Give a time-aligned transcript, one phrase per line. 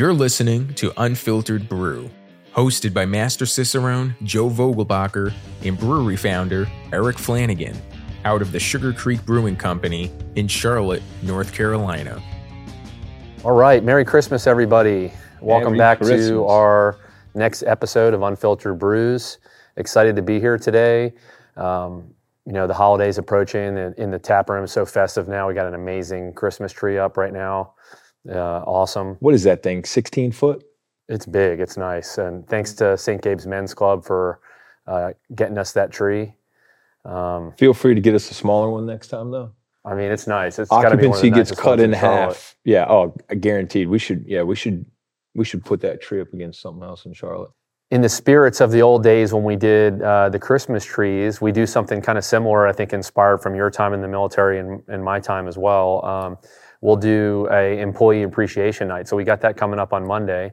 [0.00, 2.08] You're listening to Unfiltered Brew,
[2.54, 5.30] hosted by Master Cicerone, Joe Vogelbacher,
[5.62, 7.76] and brewery founder Eric Flanagan,
[8.24, 12.18] out of the Sugar Creek Brewing Company in Charlotte, North Carolina.
[13.44, 15.12] All right, Merry Christmas, everybody.
[15.42, 16.28] Welcome Merry back Christmas.
[16.28, 16.96] to our
[17.34, 19.36] next episode of Unfiltered Brews.
[19.76, 21.12] Excited to be here today.
[21.58, 22.14] Um,
[22.46, 25.46] you know, the holidays approaching and in the tap room is so festive now.
[25.46, 27.74] We got an amazing Christmas tree up right now.
[28.28, 29.16] Uh, awesome.
[29.20, 29.84] What is that thing?
[29.84, 30.64] 16 foot?
[31.08, 31.60] It's big.
[31.60, 32.18] It's nice.
[32.18, 33.20] And thanks to St.
[33.20, 34.40] Gabe's Men's Club for
[34.86, 36.34] uh, getting us that tree.
[37.04, 39.52] Um, Feel free to get us a smaller one next time, though.
[39.84, 40.58] I mean, it's nice.
[40.58, 42.54] It's be one Occupancy gets cut in half.
[42.64, 42.84] Yeah.
[42.88, 43.88] Oh, guaranteed.
[43.88, 44.24] We should.
[44.26, 44.84] Yeah, we should.
[45.34, 47.50] We should put that tree up against something else in Charlotte.
[47.92, 51.52] in the spirits of the old days when we did uh, the Christmas trees, we
[51.52, 54.82] do something kind of similar, I think, inspired from your time in the military and,
[54.88, 56.04] and my time as well.
[56.04, 56.38] Um,
[56.80, 59.08] we'll do a employee appreciation night.
[59.08, 60.52] So we got that coming up on Monday.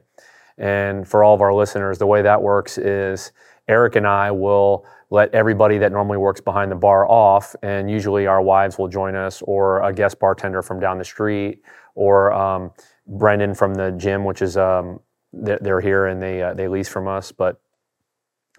[0.58, 3.32] And for all of our listeners, the way that works is
[3.68, 8.26] Eric and I will let everybody that normally works behind the bar off, and usually
[8.26, 11.62] our wives will join us, or a guest bartender from down the street,
[11.94, 12.70] or um,
[13.06, 15.00] Brendan from the gym, which is um,
[15.32, 17.32] they're, here and they uh, they lease from us.
[17.32, 17.60] But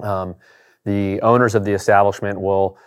[0.01, 0.35] um,
[0.85, 2.77] the owners of the establishment will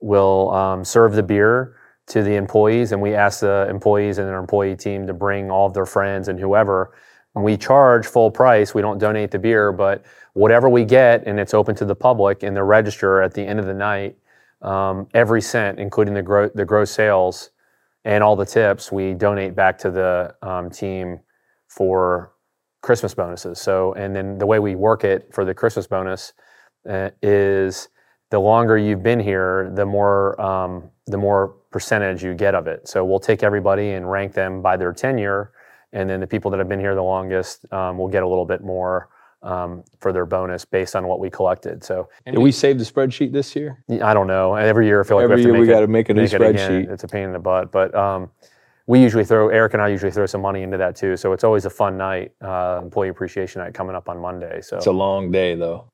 [0.00, 1.76] will um, serve the beer
[2.10, 5.66] to the employees, and we ask the employees and their employee team to bring all
[5.66, 6.92] of their friends and whoever.
[7.34, 8.74] We charge full price.
[8.74, 12.42] We don't donate the beer, but whatever we get, and it's open to the public
[12.42, 14.16] in the register at the end of the night,
[14.62, 17.50] um, every cent, including the gro- the gross sales
[18.04, 21.20] and all the tips, we donate back to the um, team
[21.68, 22.32] for
[22.82, 23.60] Christmas bonuses.
[23.60, 26.32] So, and then the way we work it for the Christmas bonus
[26.88, 27.88] uh, is
[28.30, 32.88] the longer you've been here, the more um, the more percentage you get of it.
[32.88, 35.52] So we'll take everybody and rank them by their tenure,
[35.92, 38.44] and then the people that have been here the longest um, will get a little
[38.46, 39.08] bit more
[39.42, 41.82] um, for their bonus based on what we collected.
[41.82, 43.82] So Did we save the spreadsheet this year?
[44.02, 44.54] I don't know.
[44.54, 46.14] Every year I feel like Every we have year to we got to make a
[46.14, 46.90] new make it spreadsheet.
[46.90, 48.30] It's a pain in the butt, but um,
[48.86, 51.16] we usually throw Eric and I usually throw some money into that too.
[51.16, 54.60] So it's always a fun night, uh, employee appreciation night coming up on Monday.
[54.60, 55.84] So It's a long day, though.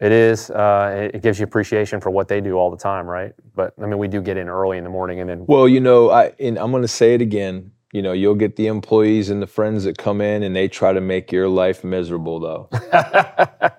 [0.00, 0.50] It is.
[0.50, 3.32] Uh, it, gives you appreciation for what they do all the time, right?
[3.54, 5.80] But I mean, we do get in early in the morning and then Well, you
[5.80, 7.72] know, I and I'm going to say it again.
[7.92, 10.92] You know, you'll get the employees and the friends that come in and they try
[10.92, 12.68] to make your life miserable, though.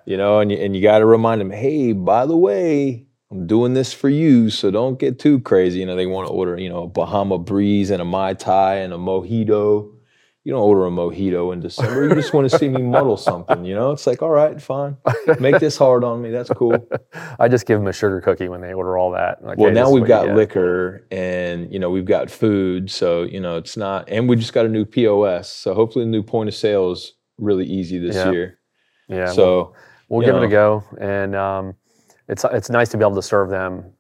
[0.05, 3.45] you know, and you, and you got to remind them, hey, by the way, I'm
[3.45, 5.79] doing this for you, so don't get too crazy.
[5.79, 8.77] You know, they want to order, you know, a Bahama Breeze and a Mai Tai
[8.77, 9.93] and a mojito.
[10.49, 12.05] You don't order a mojito in December.
[12.09, 13.63] You just want to see me muddle something.
[13.65, 14.97] You know, it's like, all right, fine,
[15.39, 16.31] make this hard on me.
[16.31, 16.89] That's cool.
[17.39, 19.43] I just give them a sugar cookie when they order all that.
[19.45, 23.39] Like, Well, hey, now we've got liquor and you know we've got food, so you
[23.39, 25.51] know it's not, and we just got a new POS.
[25.51, 28.31] So hopefully the new point of sale is really easy this Yeah.
[28.31, 28.59] year.
[29.07, 29.73] Yeah, we'll, so
[30.07, 31.75] we'll you give it a go, and um,
[32.27, 33.93] it's it's nice to be able to serve them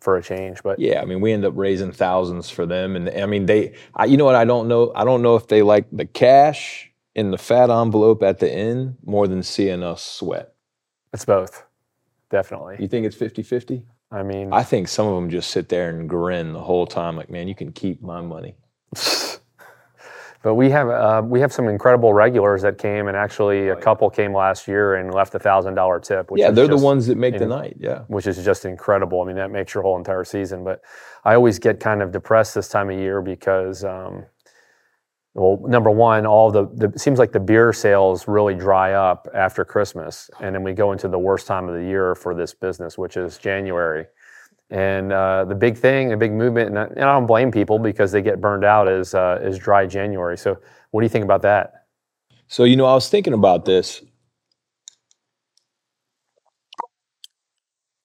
[0.00, 0.62] for a change.
[0.62, 3.74] But yeah, I mean we end up raising thousands for them, and I mean they,
[3.94, 4.34] I, you know what?
[4.34, 4.92] I don't know.
[4.94, 8.96] I don't know if they like the cash in the fat envelope at the end
[9.04, 10.54] more than seeing us sweat.
[11.12, 11.64] it's both,
[12.30, 12.76] definitely.
[12.78, 13.82] You think it's 50-50?
[14.12, 17.16] I mean, I think some of them just sit there and grin the whole time,
[17.16, 18.54] like, man, you can keep my money.
[20.42, 24.08] But we have uh, we have some incredible regulars that came, and actually a couple
[24.08, 26.30] came last year and left a thousand dollar tip.
[26.30, 27.76] Which yeah, they're the ones that make the night.
[27.80, 28.00] Yeah.
[28.06, 29.20] which is just incredible.
[29.20, 30.62] I mean, that makes your whole entire season.
[30.62, 30.80] But
[31.24, 34.26] I always get kind of depressed this time of year because, um,
[35.34, 39.26] well, number one, all the, the it seems like the beer sales really dry up
[39.34, 42.54] after Christmas, and then we go into the worst time of the year for this
[42.54, 44.06] business, which is January.
[44.70, 47.78] And uh, the big thing, the big movement, and I, and I don't blame people
[47.78, 50.36] because they get burned out, is uh, is dry January.
[50.36, 50.58] So,
[50.90, 51.86] what do you think about that?
[52.48, 54.02] So, you know, I was thinking about this.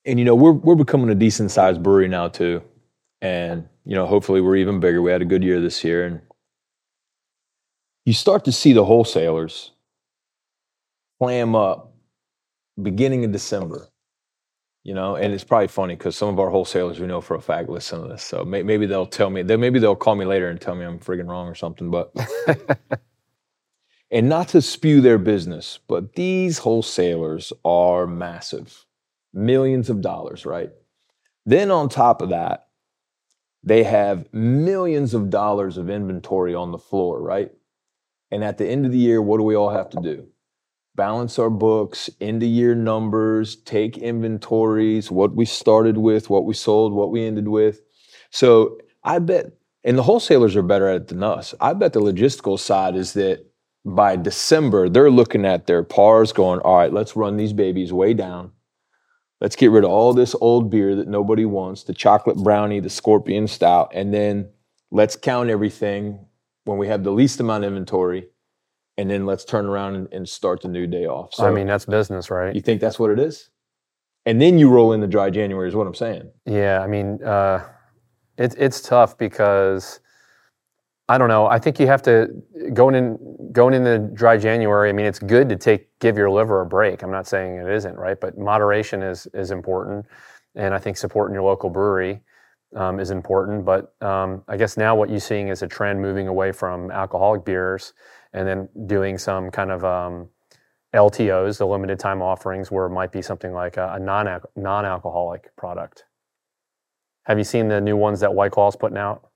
[0.06, 2.62] And you know, we're we're becoming a decent sized brewery now too.
[3.22, 5.02] And, you know, hopefully we're even bigger.
[5.02, 6.22] We had a good year this year and
[8.06, 9.72] you start to see the wholesalers
[11.22, 11.94] clam up
[12.82, 13.88] beginning of December.
[14.84, 17.42] You know, and it's probably funny because some of our wholesalers we know for a
[17.42, 18.24] fact listen to this.
[18.24, 20.86] So may, maybe they'll tell me, then maybe they'll call me later and tell me
[20.86, 21.90] I'm friggin' wrong or something.
[21.90, 22.14] But
[24.12, 28.86] and not to spew their business, but these wholesalers are massive,
[29.34, 30.72] millions of dollars, right?
[31.46, 32.68] Then on top of that,
[33.64, 37.52] they have millions of dollars of inventory on the floor, right?
[38.32, 40.28] And at the end of the year, what do we all have to do?
[40.96, 46.54] Balance our books, end of year numbers, take inventories, what we started with, what we
[46.54, 47.82] sold, what we ended with.
[48.30, 49.54] So I bet,
[49.84, 51.56] and the wholesalers are better at it than us.
[51.60, 53.46] I bet the logistical side is that
[53.86, 58.14] by December, they're looking at their pars going, all right, let's run these babies way
[58.14, 58.52] down.
[59.42, 62.90] Let's get rid of all this old beer that nobody wants, the chocolate brownie, the
[62.90, 64.50] scorpion stout, and then
[64.90, 66.26] let's count everything
[66.64, 68.28] when we have the least amount of inventory,
[68.98, 71.34] and then let's turn around and, and start the new day off.
[71.34, 72.54] So I mean, that's business, right?
[72.54, 73.50] you think that's what it is?
[74.26, 76.32] And then you roll in the dry January is what I'm saying.
[76.46, 77.66] Yeah, I mean, uh,
[78.38, 80.00] it's it's tough because
[81.10, 81.48] I don't know.
[81.48, 82.30] I think you have to
[82.74, 84.90] going in going into dry January.
[84.90, 87.04] I mean, it's good to take give your liver a break.
[87.04, 90.06] I'm not saying it isn't right, but moderation is is important,
[90.56, 92.22] and I think supporting your local brewery
[92.76, 93.66] um, is important.
[93.66, 97.44] But um, I guess now what you're seeing is a trend moving away from alcoholic
[97.44, 97.94] beers
[98.34, 100.30] and then doing some kind of um,
[100.94, 104.86] LTOs, the limited time offerings, where it might be something like a, a non non
[104.86, 106.06] alcoholic product.
[107.24, 109.30] Have you seen the new ones that White Claw's putting out?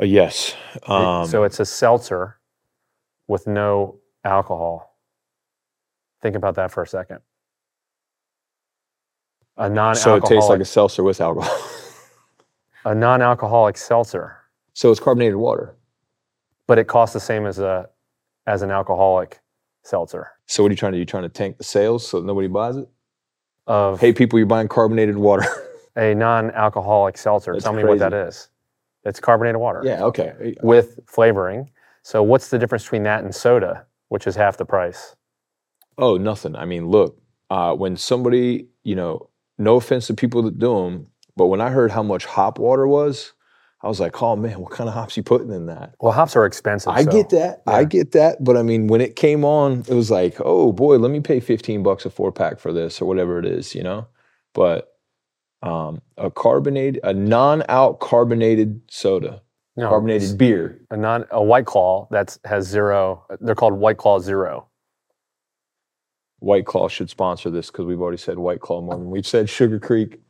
[0.00, 0.54] Uh, yes.
[0.86, 2.38] Um, so it's a seltzer
[3.28, 4.98] with no alcohol.
[6.22, 7.20] Think about that for a second.
[9.58, 11.58] A non-alcoholic, so it tastes like a seltzer with alcohol.
[12.84, 14.36] a non-alcoholic seltzer,
[14.74, 15.76] so it's carbonated water.
[16.66, 17.88] But it costs the same as a
[18.46, 19.40] as an alcoholic
[19.82, 20.28] seltzer.
[20.46, 21.00] So what are you trying to do?
[21.00, 22.88] You trying to tank the sales so nobody buys it?
[23.66, 25.44] Of Hey, people, you're buying carbonated water.
[25.96, 27.52] a non-alcoholic seltzer.
[27.52, 28.36] That's Tell me what that is.
[28.36, 28.48] crazy.
[29.04, 30.02] It's carbonated water yeah.
[30.04, 30.56] Okay.
[30.62, 31.70] with flavoring.
[32.02, 35.16] So what's the difference between that and soda, which is half the price?
[35.98, 36.54] Oh, nothing.
[36.54, 37.18] I mean, look,
[37.50, 41.70] uh, when somebody, you know, no offense to people that do them, but when I
[41.70, 43.32] heard how much hop water was,
[43.86, 45.94] I was like, oh man, what kind of hops you putting in that?
[46.00, 46.88] Well, hops are expensive.
[46.92, 47.62] I so- get that.
[47.68, 48.42] I get that.
[48.42, 51.38] But I mean, when it came on, it was like, oh boy, let me pay
[51.38, 54.08] 15 bucks a four pack for this or whatever it is, you know?
[54.54, 54.92] But
[55.62, 59.42] um, a carbonated, a non out carbonated soda,
[59.76, 60.80] No, carbonated beer.
[60.90, 63.24] a non a white claw that's has zero.
[63.40, 64.66] They're called white claw zero.
[66.40, 69.48] White Claw should sponsor this because we've already said White Claw more than we've said
[69.48, 70.20] Sugar Creek.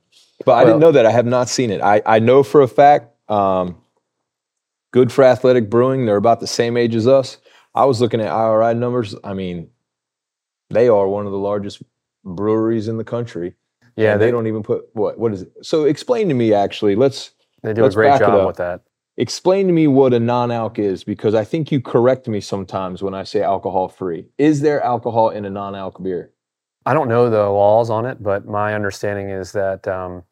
[0.45, 1.05] But I didn't know that.
[1.05, 1.81] I have not seen it.
[1.81, 3.77] I, I know for a fact, um,
[4.93, 6.07] good for athletic brewing.
[6.07, 7.39] They're about the same age as us.
[7.75, 9.15] I was looking at IRI numbers.
[9.23, 9.69] I mean,
[10.71, 11.83] they are one of the largest
[12.25, 13.55] breweries in the country.
[13.97, 15.53] Yeah, they, they, don't even put what what is it?
[15.63, 16.97] So explain to me actually.
[16.97, 17.33] Let's
[17.63, 18.83] they do let's a great job with that.
[19.19, 23.15] Explain to me what a non-alc is because I think you correct me sometimes when
[23.15, 24.27] I say alcohol free.
[24.37, 26.33] Is there alcohol in a non-alc beer?
[26.85, 30.23] I don't know the laws on it, but my understanding is that um,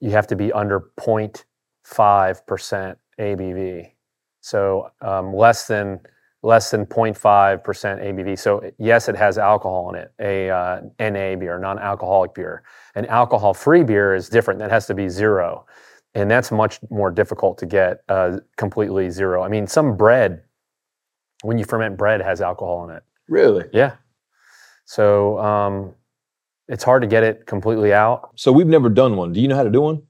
[0.00, 1.44] you have to be under point
[1.92, 3.92] 5% ABV.
[4.40, 6.00] So um, less than
[6.44, 8.36] less than 0.5% ABV.
[8.36, 12.64] So yes, it has alcohol in it, a uh, NA beer, non-alcoholic beer.
[12.96, 14.58] An alcohol-free beer is different.
[14.58, 15.66] That has to be zero.
[16.14, 19.44] And that's much more difficult to get uh, completely zero.
[19.44, 20.42] I mean, some bread,
[21.42, 23.04] when you ferment bread, has alcohol in it.
[23.28, 23.66] Really?
[23.72, 23.94] Yeah.
[24.84, 25.94] So um,
[26.68, 28.30] it's hard to get it completely out.
[28.34, 29.32] So we've never done one.
[29.32, 30.02] Do you know how to do one?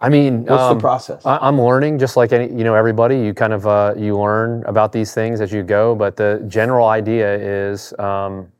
[0.00, 1.24] I mean, What's um, the process?
[1.24, 3.18] I, I'm learning, just like any, you know, everybody.
[3.18, 5.94] You kind of uh, you learn about these things as you go.
[5.94, 8.52] But the general idea is, um,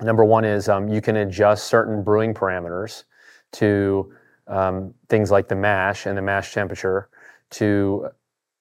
[0.00, 3.04] number one is um, you can adjust certain brewing parameters
[3.52, 4.12] to
[4.48, 7.08] um, things like the mash and the mash temperature
[7.50, 8.08] to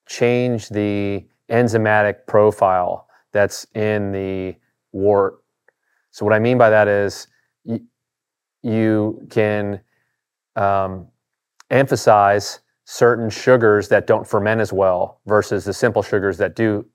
[0.07, 4.55] change the enzymatic profile that's in the
[4.91, 5.41] wort.
[6.11, 7.27] So what I mean by that is
[7.63, 7.81] you,
[8.61, 9.79] you can
[10.55, 11.07] um,
[11.71, 16.85] emphasize certain sugars that don't ferment as well versus the simple sugars that do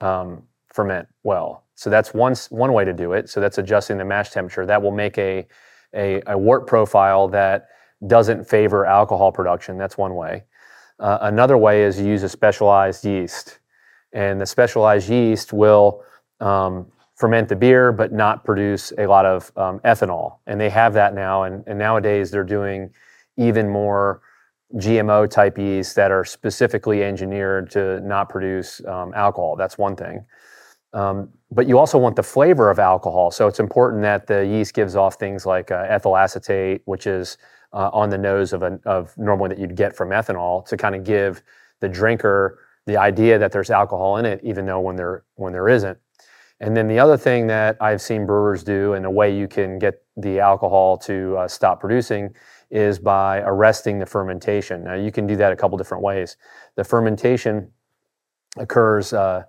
[0.00, 1.64] um, ferment well.
[1.76, 3.28] So that's one one way to do it.
[3.28, 4.66] So that's adjusting the mash temperature.
[4.66, 5.46] That will make a
[5.94, 7.68] a, a wort profile that
[8.06, 9.78] doesn't favor alcohol production.
[9.78, 10.44] That's one way.
[10.98, 13.58] Uh, another way is you use a specialized yeast,
[14.12, 16.02] and the specialized yeast will
[16.40, 20.38] um, ferment the beer but not produce a lot of um, ethanol.
[20.46, 21.44] And they have that now.
[21.44, 22.90] And, and nowadays they're doing
[23.36, 24.22] even more
[24.76, 29.56] GMO type yeast that are specifically engineered to not produce um, alcohol.
[29.56, 30.24] That's one thing.
[30.92, 33.30] Um, but you also want the flavor of alcohol.
[33.30, 37.36] So it's important that the yeast gives off things like uh, ethyl acetate, which is
[37.72, 40.94] uh, on the nose of, a, of normally that you'd get from ethanol to kind
[40.94, 41.42] of give
[41.80, 45.68] the drinker the idea that there's alcohol in it, even though when there when there
[45.68, 45.98] isn't.
[46.60, 49.78] And then the other thing that I've seen brewers do, and a way you can
[49.78, 52.34] get the alcohol to uh, stop producing,
[52.74, 54.82] is by arresting the fermentation.
[54.82, 56.36] Now you can do that a couple different ways.
[56.74, 57.70] The fermentation
[58.56, 59.44] occurs uh,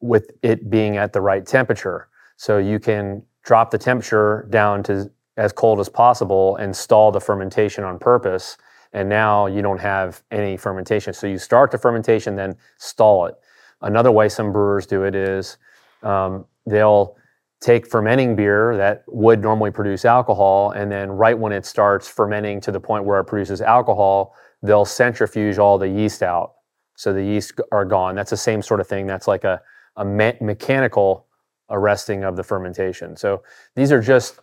[0.00, 2.08] with it being at the right temperature.
[2.36, 7.20] So you can drop the temperature down to as cold as possible and stall the
[7.20, 8.56] fermentation on purpose.
[8.94, 11.12] And now you don't have any fermentation.
[11.12, 13.34] So you start the fermentation, then stall it.
[13.82, 15.58] Another way some brewers do it is
[16.02, 17.16] um, they'll
[17.62, 22.60] take fermenting beer that would normally produce alcohol, and then right when it starts fermenting
[22.60, 26.54] to the point where it produces alcohol, they'll centrifuge all the yeast out.
[26.96, 28.16] So the yeast are gone.
[28.16, 29.06] That's the same sort of thing.
[29.06, 29.62] That's like a,
[29.96, 31.26] a me- mechanical
[31.70, 33.16] arresting of the fermentation.
[33.16, 33.44] So
[33.76, 34.40] these are just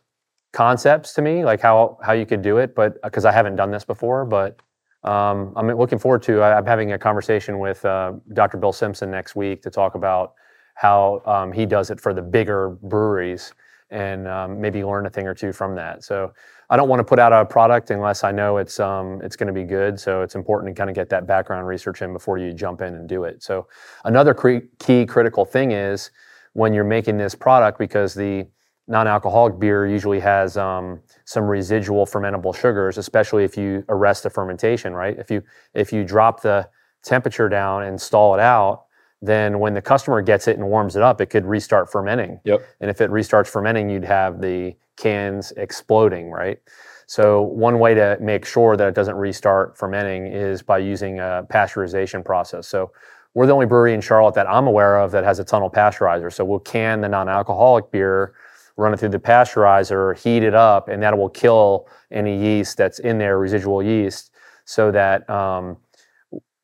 [0.53, 3.69] concepts to me, like how how you could do it, but because I haven't done
[3.69, 4.61] this before, but
[5.03, 6.41] um, I'm looking forward to.
[6.41, 8.57] I'm having a conversation with uh, Dr.
[8.57, 10.33] Bill Simpson next week to talk about
[10.79, 13.53] how um, he does it for the bigger breweries
[13.89, 16.05] and um, maybe learn a thing or two from that.
[16.05, 16.31] So
[16.69, 19.47] I don't want to put out a product unless I know it's um, it's going
[19.47, 19.99] to be good.
[19.99, 22.95] So it's important to kind of get that background research in before you jump in
[22.95, 23.43] and do it.
[23.43, 23.67] So
[24.05, 26.11] another cre- key critical thing is
[26.53, 28.47] when you're making this product because the
[28.87, 34.93] non-alcoholic beer usually has um, some residual fermentable sugars, especially if you arrest the fermentation.
[34.93, 35.19] Right?
[35.19, 35.43] If you
[35.73, 36.69] if you drop the
[37.03, 38.85] temperature down and stall it out,
[39.21, 42.39] then when the customer gets it and warms it up, it could restart fermenting.
[42.45, 42.61] Yep.
[42.79, 46.59] And if it restarts fermenting, you'd have the cans exploding, right?
[47.07, 51.45] So one way to make sure that it doesn't restart fermenting is by using a
[51.49, 52.67] pasteurization process.
[52.67, 52.91] So
[53.33, 56.31] we're the only brewery in Charlotte that I'm aware of that has a tunnel pasteurizer.
[56.31, 58.33] So we'll can the non-alcoholic beer,
[58.77, 62.99] run it through the pasteurizer, heat it up, and that will kill any yeast that's
[62.99, 64.31] in there, residual yeast,
[64.65, 65.77] so that um,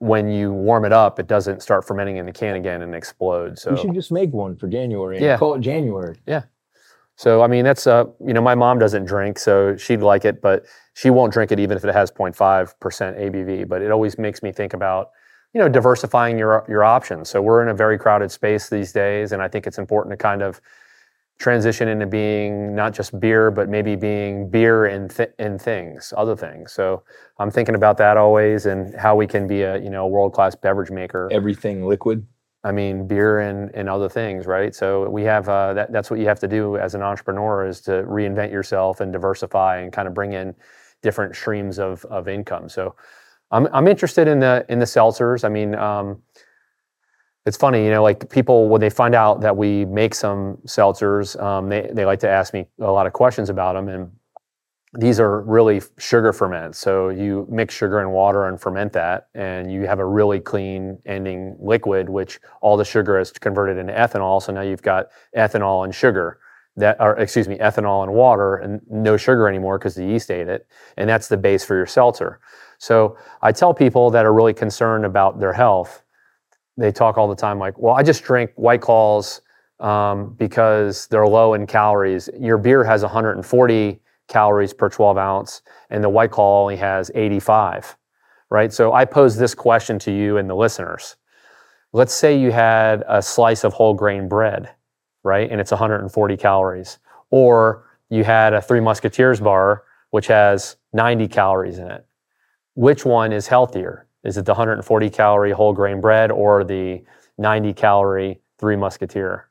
[0.06, 3.58] when you warm it up, it doesn't start fermenting in the can again and explode.
[3.58, 5.20] So We should just make one for January.
[5.20, 5.38] Yeah.
[5.38, 6.18] Call it January.
[6.28, 6.44] Yeah.
[7.16, 10.42] So I mean, that's uh, you know, my mom doesn't drink, so she'd like it,
[10.42, 13.68] but she won't drink it even if it has 0.5 percent ABV.
[13.68, 15.10] But it always makes me think about,
[15.54, 17.30] you know, diversifying your your options.
[17.30, 20.18] So we're in a very crowded space these days, and I think it's important to
[20.18, 20.62] kind of
[21.38, 26.36] transition into being not just beer, but maybe being beer in th- in things, other
[26.36, 26.72] things.
[26.72, 27.04] So
[27.40, 30.56] I'm thinking about that always, and how we can be a you know world class
[30.56, 31.30] beverage maker.
[31.32, 32.26] Everything liquid.
[32.64, 34.74] I mean, beer and, and other things, right?
[34.74, 35.92] So we have uh, that.
[35.92, 39.82] That's what you have to do as an entrepreneur is to reinvent yourself and diversify
[39.82, 40.56] and kind of bring in
[41.04, 42.68] different streams of, of income.
[42.68, 42.96] So
[43.52, 45.44] I'm I'm interested in the in the seltzers.
[45.44, 46.22] I mean, um,
[47.46, 51.42] it's funny, you know, like people when they find out that we make some seltzers,
[51.42, 54.12] um, they they like to ask me a lot of questions about them and.
[54.98, 56.80] These are really sugar ferments.
[56.80, 60.98] So you mix sugar and water and ferment that, and you have a really clean
[61.06, 64.42] ending liquid, which all the sugar is converted into ethanol.
[64.42, 66.40] So now you've got ethanol and sugar
[66.78, 70.48] that, or excuse me, ethanol and water and no sugar anymore because the yeast ate
[70.48, 70.66] it.
[70.96, 72.40] And that's the base for your seltzer.
[72.78, 76.05] So I tell people that are really concerned about their health,
[76.78, 79.42] they talk all the time like, well, I just drink White Claws
[79.80, 82.30] um, because they're low in calories.
[82.40, 87.96] Your beer has 140 calories per 12 ounce, and the White Claw only has 85,
[88.50, 88.74] right?
[88.74, 91.16] So I pose this question to you and the listeners.
[91.94, 94.70] Let's say you had a slice of whole grain bread,
[95.24, 95.50] right?
[95.50, 97.00] And it's 140 calories.
[97.30, 102.06] Or you had a Three Musketeers bar, which has 90 calories in it.
[102.74, 104.08] Which one is healthier?
[104.26, 107.04] Is it the 140 calorie whole grain bread or the
[107.38, 109.50] 90 calorie Three Musketeer?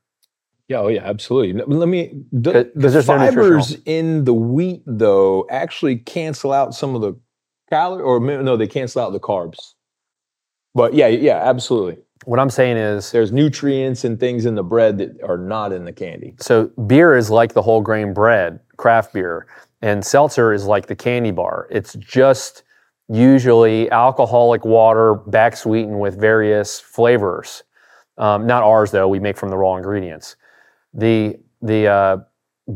[0.68, 1.62] Yeah, oh yeah, absolutely.
[1.62, 7.14] Let me the, the fibers in the wheat though actually cancel out some of the
[7.68, 9.74] calorie or no, they cancel out the carbs.
[10.74, 11.98] But yeah, yeah, absolutely.
[12.24, 15.84] What I'm saying is, There's nutrients and things in the bread that are not in
[15.84, 16.34] the candy.
[16.40, 19.46] so beer is like the whole grain bread, craft beer,
[19.82, 21.68] and seltzer is like the candy bar.
[21.70, 22.62] It's just
[23.08, 27.62] usually alcoholic water back sweetened with various flavors.
[28.16, 30.36] Um, not ours though; we make from the raw ingredients.
[30.92, 32.16] The the uh,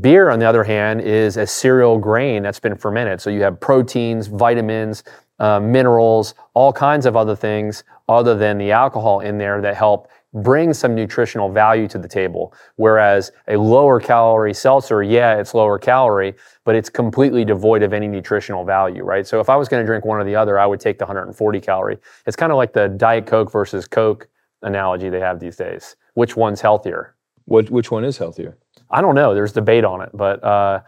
[0.00, 3.20] beer, on the other hand, is a cereal grain that's been fermented.
[3.20, 5.04] So you have proteins, vitamins,
[5.38, 10.08] uh, minerals, all kinds of other things other than the alcohol in there that help
[10.34, 12.52] bring some nutritional value to the table.
[12.76, 16.34] Whereas a lower calorie seltzer, yeah, it's lower calorie,
[16.68, 19.26] but it's completely devoid of any nutritional value, right?
[19.26, 21.06] So if I was going to drink one or the other, I would take the
[21.06, 21.96] 140 calorie.
[22.26, 24.28] It's kind of like the Diet Coke versus Coke
[24.60, 25.96] analogy they have these days.
[26.12, 27.14] Which one's healthier?
[27.46, 28.58] What which one is healthier?
[28.90, 29.32] I don't know.
[29.32, 30.82] There's debate on it, but uh,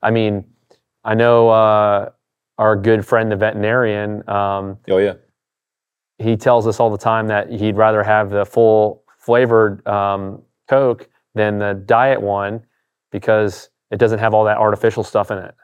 [0.00, 0.44] I mean,
[1.02, 2.10] I know uh,
[2.58, 4.22] our good friend, the veterinarian.
[4.28, 5.14] Um, Oh yeah.
[6.18, 11.08] he tells us all the time that he'd rather have the full flavored um, Coke
[11.34, 12.64] than the diet one
[13.10, 15.54] because it doesn't have all that artificial stuff in it.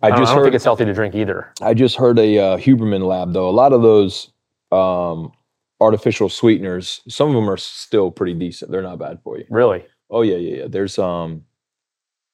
[0.00, 1.52] I, I, don't, just I don't heard think it's healthy to drink either.
[1.60, 3.48] I just heard a uh, Huberman lab though.
[3.48, 4.30] A lot of those
[4.70, 5.32] um,
[5.80, 8.70] artificial sweeteners, some of them are still pretty decent.
[8.70, 9.44] They're not bad for you.
[9.50, 10.66] Really, Oh yeah, yeah, yeah.
[10.68, 11.42] There's um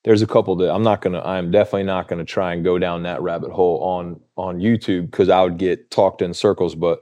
[0.04, 3.02] there's a couple that I'm not gonna I'm definitely not gonna try and go down
[3.02, 6.74] that rabbit hole on on YouTube because I would get talked in circles.
[6.74, 7.00] But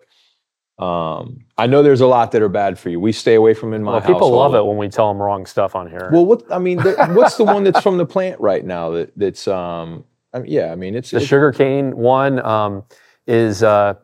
[0.78, 2.98] Um, I know there's a lot that are bad for you.
[2.98, 4.34] We stay away from in my Well, people household.
[4.34, 6.08] love it when we tell them wrong stuff on here.
[6.12, 6.80] Well, what I mean,
[7.14, 8.90] what's the one that's from the plant right now?
[8.90, 12.84] That that's um, I mean, yeah, I mean, it's, the it's sugar cane one um,
[13.26, 13.94] is uh,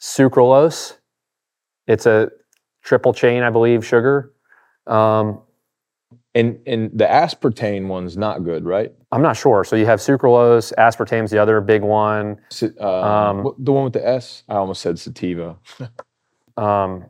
[0.00, 0.96] sucralose.
[1.86, 2.30] It's a
[2.82, 4.32] triple chain, I believe, sugar.
[4.86, 5.40] Um,
[6.34, 8.92] and and the aspartame one's not good, right?
[9.10, 9.64] I'm not sure.
[9.64, 12.38] So you have sucralose, aspartame's the other big one.
[12.80, 14.42] Uh, Um, what- the one with the S.
[14.48, 15.56] I almost said sativa.
[16.58, 17.06] Um,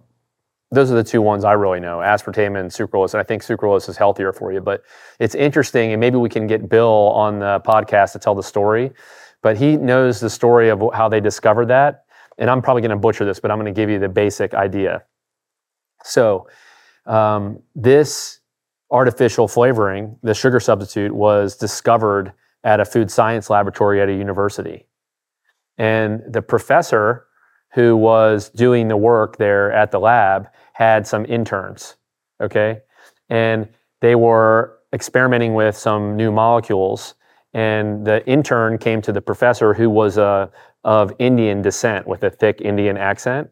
[0.71, 3.13] those are the two ones I really know, aspartame and sucralose.
[3.13, 4.61] And I think sucralose is healthier for you.
[4.61, 4.85] But
[5.19, 8.93] it's interesting, and maybe we can get Bill on the podcast to tell the story.
[9.43, 12.05] But he knows the story of how they discovered that.
[12.39, 14.55] And I'm probably going to butcher this, but I'm going to give you the basic
[14.55, 15.03] idea.
[16.05, 16.49] So,
[17.05, 18.39] um, this
[18.93, 22.33] artificial flavoring, the sugar substitute, was discovered
[22.63, 24.87] at a food science laboratory at a university.
[25.79, 27.27] And the professor
[27.73, 31.97] who was doing the work there at the lab had some interns,
[32.41, 32.83] okay?
[33.31, 33.69] And
[34.01, 37.15] they were experimenting with some new molecules.
[37.55, 40.49] And the intern came to the professor who was uh,
[40.85, 43.51] of Indian descent with a thick Indian accent.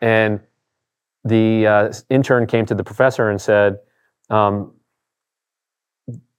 [0.00, 0.40] And
[1.24, 3.78] the uh, intern came to the professor and said,
[4.30, 4.72] um,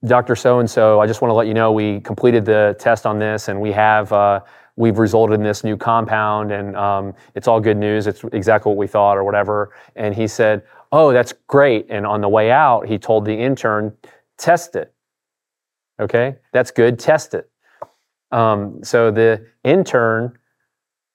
[0.05, 0.35] Dr.
[0.35, 3.19] So and so, I just want to let you know we completed the test on
[3.19, 4.41] this and we have uh,
[4.77, 8.07] we've resulted in this new compound and um, it's all good news.
[8.07, 9.73] It's exactly what we thought or whatever.
[9.95, 11.85] And he said, Oh, that's great.
[11.89, 13.95] And on the way out, he told the intern,
[14.37, 14.93] Test it.
[15.99, 16.97] Okay, that's good.
[16.97, 17.49] Test it.
[18.31, 20.37] Um, so the intern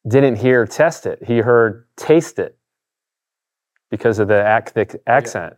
[0.06, 2.58] didn't hear test it, he heard taste it
[3.90, 5.54] because of the ac- accent.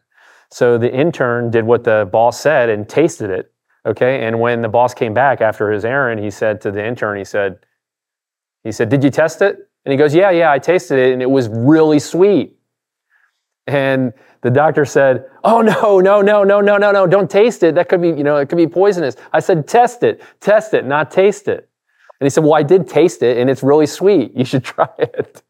[0.51, 3.53] So the intern did what the boss said and tasted it.
[3.85, 4.27] Okay.
[4.27, 7.25] And when the boss came back after his errand, he said to the intern, he
[7.25, 7.59] said,
[8.65, 9.57] he said, Did you test it?
[9.85, 12.57] And he goes, Yeah, yeah, I tasted it and it was really sweet.
[13.69, 14.13] And
[14.43, 17.77] the doctor said, Oh no, no, no, no, no, no, no, don't taste it.
[17.77, 19.17] That could be, you know, it could be poisonous.
[19.33, 21.69] I said, test it, test it, not taste it.
[22.21, 24.35] And he said, Well, I did taste it and it's really sweet.
[24.35, 25.43] You should try it.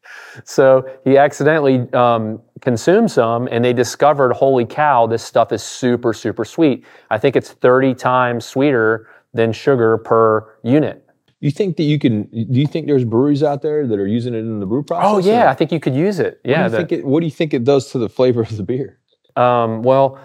[0.43, 6.13] So he accidentally um, consumed some and they discovered, holy cow, this stuff is super,
[6.13, 6.85] super sweet.
[7.09, 11.03] I think it's 30 times sweeter than sugar per unit.
[11.39, 12.23] You think that you can?
[12.23, 15.07] Do you think there's breweries out there that are using it in the brew process?
[15.07, 16.39] Oh, or- yeah, I think you could use it.
[16.43, 16.57] What Yeah.
[16.57, 18.57] do you the- think it, what do you think it does to the flavor of
[18.57, 18.97] the beer?
[19.35, 20.17] Um, well,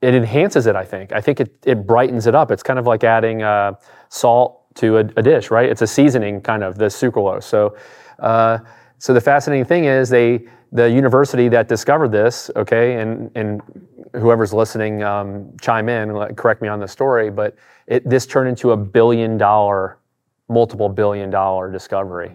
[0.00, 0.76] it enhances it.
[0.76, 1.12] I think.
[1.12, 2.52] I think it it brightens it up.
[2.52, 3.72] It's kind of like adding uh,
[4.08, 5.68] salt to a, a dish, right?
[5.68, 7.42] It's a seasoning, kind of the sucralose.
[7.42, 7.76] So,
[8.20, 8.58] uh,
[8.98, 13.60] so the fascinating thing is they the university that discovered this, okay, and and
[14.14, 17.56] whoever's listening, um, chime in and correct me on the story, but
[17.86, 19.98] it this turned into a billion dollar,
[20.48, 22.32] multiple billion dollar discovery.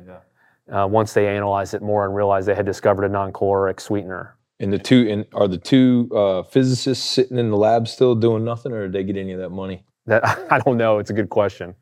[0.72, 4.36] Uh, once they analyzed it more and realized they had discovered a non-caloric sweetener.
[4.60, 8.44] And the two and are the two uh, physicists sitting in the lab still doing
[8.44, 9.86] nothing, or did they get any of that money?
[10.06, 11.00] That I don't know.
[11.00, 11.74] It's a good question.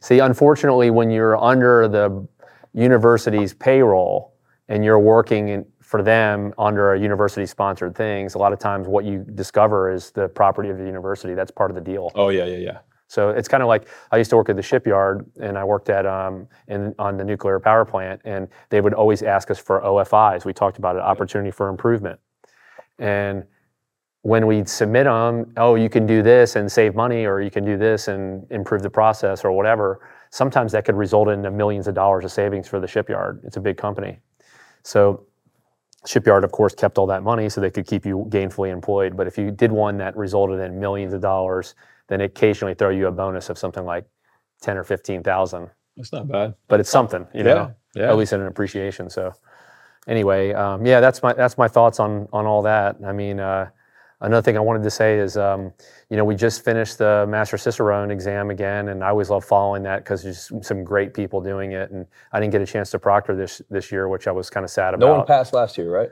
[0.00, 2.26] See, unfortunately, when you're under the
[2.74, 4.34] university's payroll
[4.68, 9.06] and you're working in, for them under a university-sponsored things, a lot of times what
[9.06, 11.32] you discover is the property of the university.
[11.32, 12.12] That's part of the deal.
[12.14, 12.78] Oh yeah, yeah, yeah.
[13.06, 15.88] So it's kind of like I used to work at the shipyard, and I worked
[15.88, 19.80] at um, in on the nuclear power plant, and they would always ask us for
[19.80, 20.44] OFIs.
[20.44, 22.20] We talked about it, opportunity for improvement,
[22.98, 23.44] and
[24.20, 27.64] when we'd submit them, oh, you can do this and save money, or you can
[27.64, 30.06] do this and improve the process, or whatever.
[30.28, 33.40] Sometimes that could result in millions of dollars of savings for the shipyard.
[33.42, 34.18] It's a big company,
[34.82, 35.24] so
[36.08, 39.16] shipyard, of course, kept all that money so they could keep you gainfully employed.
[39.16, 41.74] But if you did one that resulted in millions of dollars,
[42.08, 44.06] then occasionally throw you a bonus of something like
[44.62, 45.68] ten or fifteen thousand.
[45.96, 46.54] That's not bad.
[46.68, 48.10] But it's something, you know, yeah, yeah.
[48.10, 49.10] at least in an appreciation.
[49.10, 49.32] So
[50.06, 52.96] anyway, um, yeah, that's my that's my thoughts on on all that.
[53.04, 53.68] I mean, uh,
[54.20, 55.72] another thing I wanted to say is, um,
[56.10, 59.82] you know, we just finished the Master Cicerone exam again, and I always love following
[59.84, 62.98] that because there's some great people doing it, and I didn't get a chance to
[62.98, 65.06] proctor this this year, which I was kind of sad about.
[65.06, 66.10] No one passed last year, right?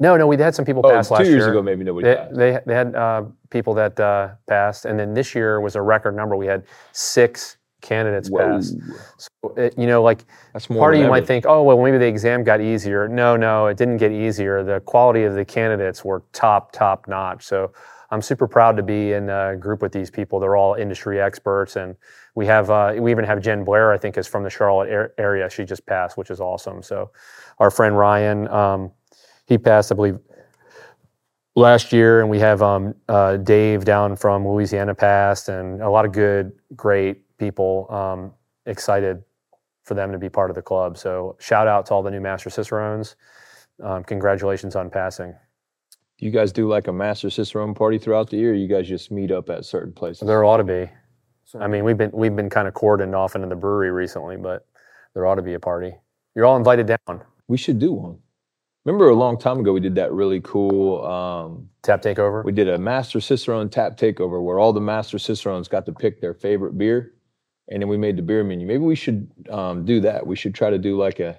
[0.00, 2.34] No, no, we had some people Oh, pass two years ago, maybe nobody They, passed.
[2.36, 6.14] they, they had uh, people that uh, passed, and then this year was a record
[6.14, 6.36] number.
[6.36, 8.38] We had six candidates Whoa.
[8.38, 8.74] pass.
[9.16, 10.24] So, it, you know, like
[10.68, 13.08] part of you might think, oh, well, maybe the exam got easier.
[13.08, 14.64] No, no, it didn't get easier.
[14.64, 17.44] The quality of the candidates were top, top notch.
[17.44, 17.72] So
[18.10, 20.40] I'm super proud to be in a group with these people.
[20.40, 21.94] They're all industry experts, and
[22.34, 25.12] we have uh, we even have Jen Blair, I think, is from the Charlotte ar-
[25.18, 25.50] area.
[25.50, 26.82] She just passed, which is awesome.
[26.82, 27.10] So
[27.58, 28.92] our friend Ryan, um,
[29.46, 30.18] he passed, I believe,
[31.54, 36.06] last year, and we have um, uh, Dave down from Louisiana passed, and a lot
[36.06, 38.32] of good, great people um,
[38.66, 39.22] excited
[39.84, 40.98] for them to be part of the club.
[40.98, 43.16] So shout out to all the new Master Cicerones.
[43.82, 45.34] um, congratulations on passing.
[46.18, 48.50] Do you guys do like a Master Cicerone party throughout the year?
[48.50, 50.26] Or you guys just meet up at certain places?
[50.26, 50.90] There ought to be.
[51.58, 54.66] I mean, we've been we've been kind of cordoned off into the brewery recently, but
[55.14, 55.94] there ought to be a party.
[56.34, 57.22] You're all invited down.
[57.46, 58.18] we should do one.
[58.84, 61.04] Remember a long time ago we did that really cool.
[61.06, 62.44] Um, Tap takeover.
[62.44, 66.20] we did a Master Cicerone tap takeover where all the Master Cicerones got to pick
[66.20, 67.14] their favorite beer,
[67.70, 68.66] and then we made the beer menu.
[68.66, 70.26] Maybe we should um, do that.
[70.26, 71.38] We should try to do like a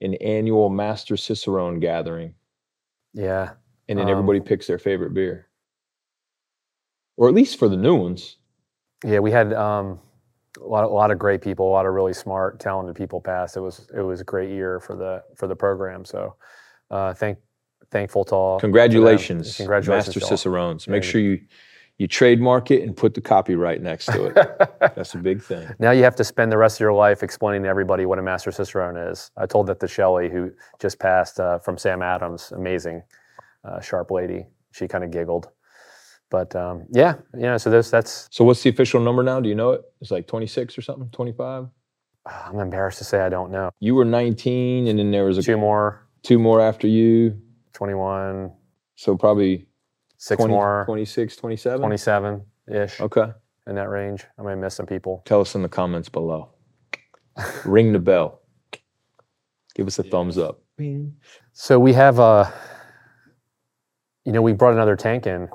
[0.00, 2.34] an annual Master Cicerone gathering,
[3.14, 3.52] yeah,
[3.88, 5.48] and then Um, everybody picks their favorite beer,
[7.16, 8.36] or at least for the new ones.
[9.04, 9.18] yeah.
[9.18, 9.98] We had um,
[10.60, 13.56] a lot a lot of great people, a lot of really smart, talented people pass.
[13.56, 16.04] It was it was a great year for the for the program.
[16.04, 16.36] So,
[16.90, 17.38] uh, thank
[17.90, 18.58] thankful to all.
[18.58, 18.60] to.
[18.62, 20.36] Congratulations, Congratulations, Master.
[20.36, 20.86] Cicerones.
[20.88, 21.40] Make sure you
[21.98, 24.34] you trademark it and put the copyright next to it.
[24.96, 25.68] That's a big thing.
[25.80, 28.22] Now you have to spend the rest of your life explaining to everybody what a
[28.22, 29.30] master cicerone is.
[29.36, 33.02] I told that to Shelley, who just passed uh, from Sam Adams, amazing,
[33.64, 34.46] uh, sharp lady.
[34.72, 35.48] She kind of giggled,
[36.30, 37.56] but um, yeah, you know.
[37.58, 38.28] So that's.
[38.30, 39.40] So what's the official number now?
[39.40, 39.82] Do you know it?
[40.00, 41.66] It's like 26 or something, 25.
[42.26, 43.70] I'm embarrassed to say I don't know.
[43.80, 47.40] You were 19, and then there was a Two more, two more after you.
[47.72, 48.52] 21,
[48.96, 49.67] So probably
[50.18, 51.78] six 20, more, 26, 27.
[51.80, 53.32] 27 ish Okay.
[53.66, 54.24] in that range.
[54.38, 55.22] I may miss some people.
[55.24, 56.50] Tell us in the comments below.
[57.64, 58.42] Ring the bell.
[59.74, 60.60] Give us a thumbs up.
[61.52, 62.50] So we have, uh,
[64.24, 65.48] you know, we brought another tank in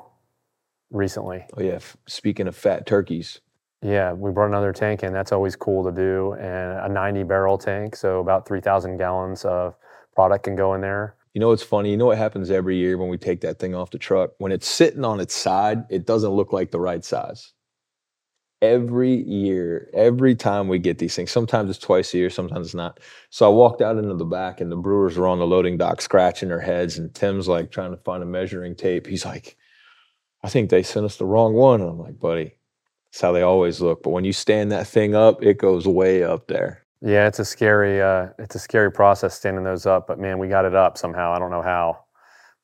[0.90, 1.44] recently.
[1.56, 1.74] Oh yeah.
[1.74, 3.40] f- Speaking of fat turkeys,
[3.82, 5.12] Yeah, we brought another tank in.
[5.12, 9.76] That's always cool to do, and a 90 barrel tank, so about 3,000 gallons of
[10.14, 11.16] product can go in there.
[11.34, 11.90] You know what's funny?
[11.90, 14.30] You know what happens every year when we take that thing off the truck?
[14.38, 17.52] When it's sitting on its side, it doesn't look like the right size.
[18.62, 22.74] Every year, every time we get these things, sometimes it's twice a year, sometimes it's
[22.74, 23.00] not.
[23.30, 26.00] So I walked out into the back and the brewers were on the loading dock
[26.00, 29.06] scratching their heads, and Tim's like trying to find a measuring tape.
[29.06, 29.56] He's like,
[30.44, 31.80] I think they sent us the wrong one.
[31.80, 32.54] And I'm like, buddy,
[33.10, 34.02] that's how they always look.
[34.02, 36.83] But when you stand that thing up, it goes way up there.
[37.06, 40.48] Yeah, it's a scary, uh, it's a scary process standing those up, but man, we
[40.48, 41.34] got it up somehow.
[41.34, 42.06] I don't know how,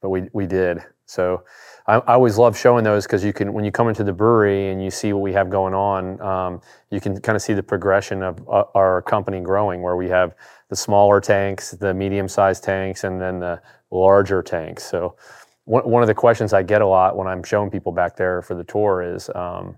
[0.00, 0.82] but we we did.
[1.04, 1.44] So
[1.86, 4.70] I, I always love showing those because you can, when you come into the brewery
[4.70, 7.62] and you see what we have going on, um, you can kind of see the
[7.62, 10.34] progression of uh, our company growing, where we have
[10.70, 14.84] the smaller tanks, the medium-sized tanks, and then the larger tanks.
[14.84, 15.16] So
[15.64, 18.40] one one of the questions I get a lot when I'm showing people back there
[18.40, 19.76] for the tour is, um,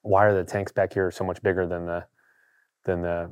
[0.00, 2.06] why are the tanks back here so much bigger than the
[2.84, 3.30] than the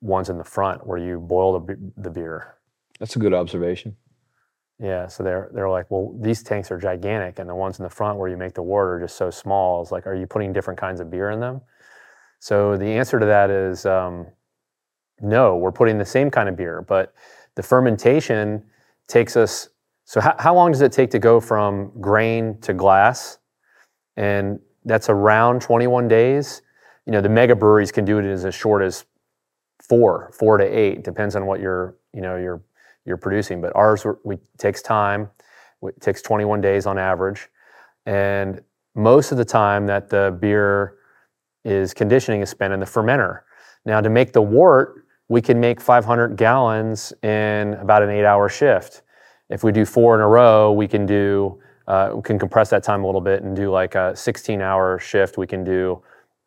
[0.00, 2.54] ones in the front where you boil the, the beer?
[2.98, 3.96] That's a good observation.
[4.80, 7.90] Yeah, so they're they're like, well, these tanks are gigantic, and the ones in the
[7.90, 9.82] front where you make the wort are just so small.
[9.82, 11.60] It's like, are you putting different kinds of beer in them?
[12.38, 14.26] So the answer to that is um,
[15.20, 15.56] no.
[15.56, 17.12] We're putting the same kind of beer, but
[17.56, 18.62] the fermentation
[19.08, 19.68] takes us.
[20.04, 23.38] So how, how long does it take to go from grain to glass?
[24.16, 26.62] And that's around 21 days.
[27.08, 29.06] You know, the mega breweries can do it as, short as
[29.80, 32.60] four, four to eight, depends on what you're, you know, you're
[33.06, 33.62] you're producing.
[33.62, 35.30] But ours we takes time.
[35.82, 37.48] It takes 21 days on average,
[38.04, 38.60] and
[38.94, 40.96] most of the time that the beer
[41.64, 43.40] is conditioning is spent in the fermenter.
[43.86, 49.00] Now, to make the wort, we can make 500 gallons in about an eight-hour shift.
[49.48, 52.82] If we do four in a row, we can do uh, we can compress that
[52.82, 55.38] time a little bit and do like a 16-hour shift.
[55.38, 56.02] We can do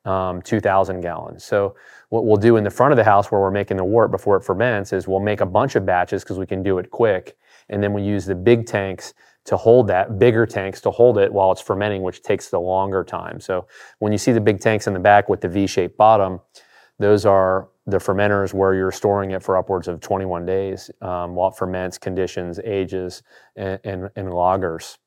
[0.06, 1.44] um, 2,000 gallons.
[1.44, 1.76] So
[2.10, 4.36] what we'll do in the front of the house where we're making the wort before
[4.36, 7.38] it ferments is we'll make a bunch of batches because we can do it quick,
[7.70, 9.14] and then we use the big tanks
[9.46, 13.04] to hold that, bigger tanks to hold it while it's fermenting, which takes the longer
[13.04, 13.40] time.
[13.40, 13.68] So
[14.00, 16.40] when you see the big tanks in the back with the V-shaped bottom,
[17.00, 21.50] those are the fermenters where you're storing it for upwards of 21 days um, while
[21.50, 23.24] it ferments, conditions, ages,
[23.56, 24.98] and, and, and lagers.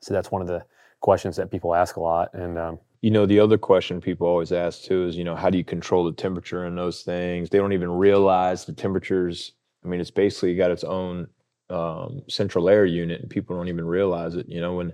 [0.00, 0.64] So that's one of the
[1.00, 2.32] questions that people ask a lot.
[2.34, 5.50] And um, You know, the other question people always ask too is, you know, how
[5.50, 7.50] do you control the temperature in those things?
[7.50, 9.52] They don't even realize the temperatures.
[9.84, 11.26] I mean, it's basically got its own
[11.68, 14.48] um, central air unit, and people don't even realize it.
[14.48, 14.92] You know, when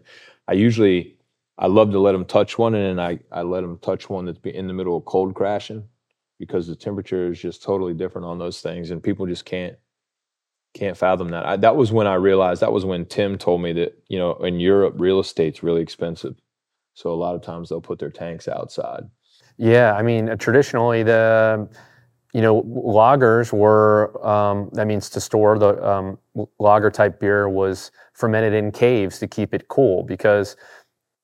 [0.48, 1.18] I usually,
[1.58, 4.24] I love to let them touch one, and then I I let them touch one
[4.24, 5.84] that's in the middle of cold crashing,
[6.38, 9.76] because the temperature is just totally different on those things, and people just can't
[10.74, 11.44] can't fathom that.
[11.46, 12.62] I, that was when I realized.
[12.62, 16.36] That was when Tim told me that you know, in Europe, real estate's really expensive.
[16.98, 19.04] So a lot of times they'll put their tanks outside.
[19.56, 21.68] Yeah, I mean, traditionally the,
[22.34, 26.18] you know, lagers were, um, that means to store the um,
[26.58, 30.56] lager type beer was fermented in caves to keep it cool because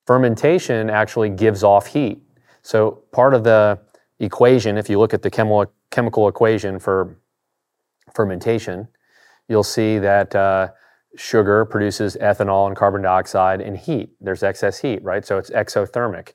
[0.07, 2.23] fermentation actually gives off heat.
[2.63, 3.81] So part of the
[4.21, 7.19] equation, if you look at the chemical chemical equation for
[8.15, 8.87] fermentation,
[9.49, 10.69] you'll see that uh,
[11.17, 14.11] sugar produces ethanol and carbon dioxide and heat.
[14.21, 15.25] There's excess heat, right?
[15.25, 16.33] So it's exothermic.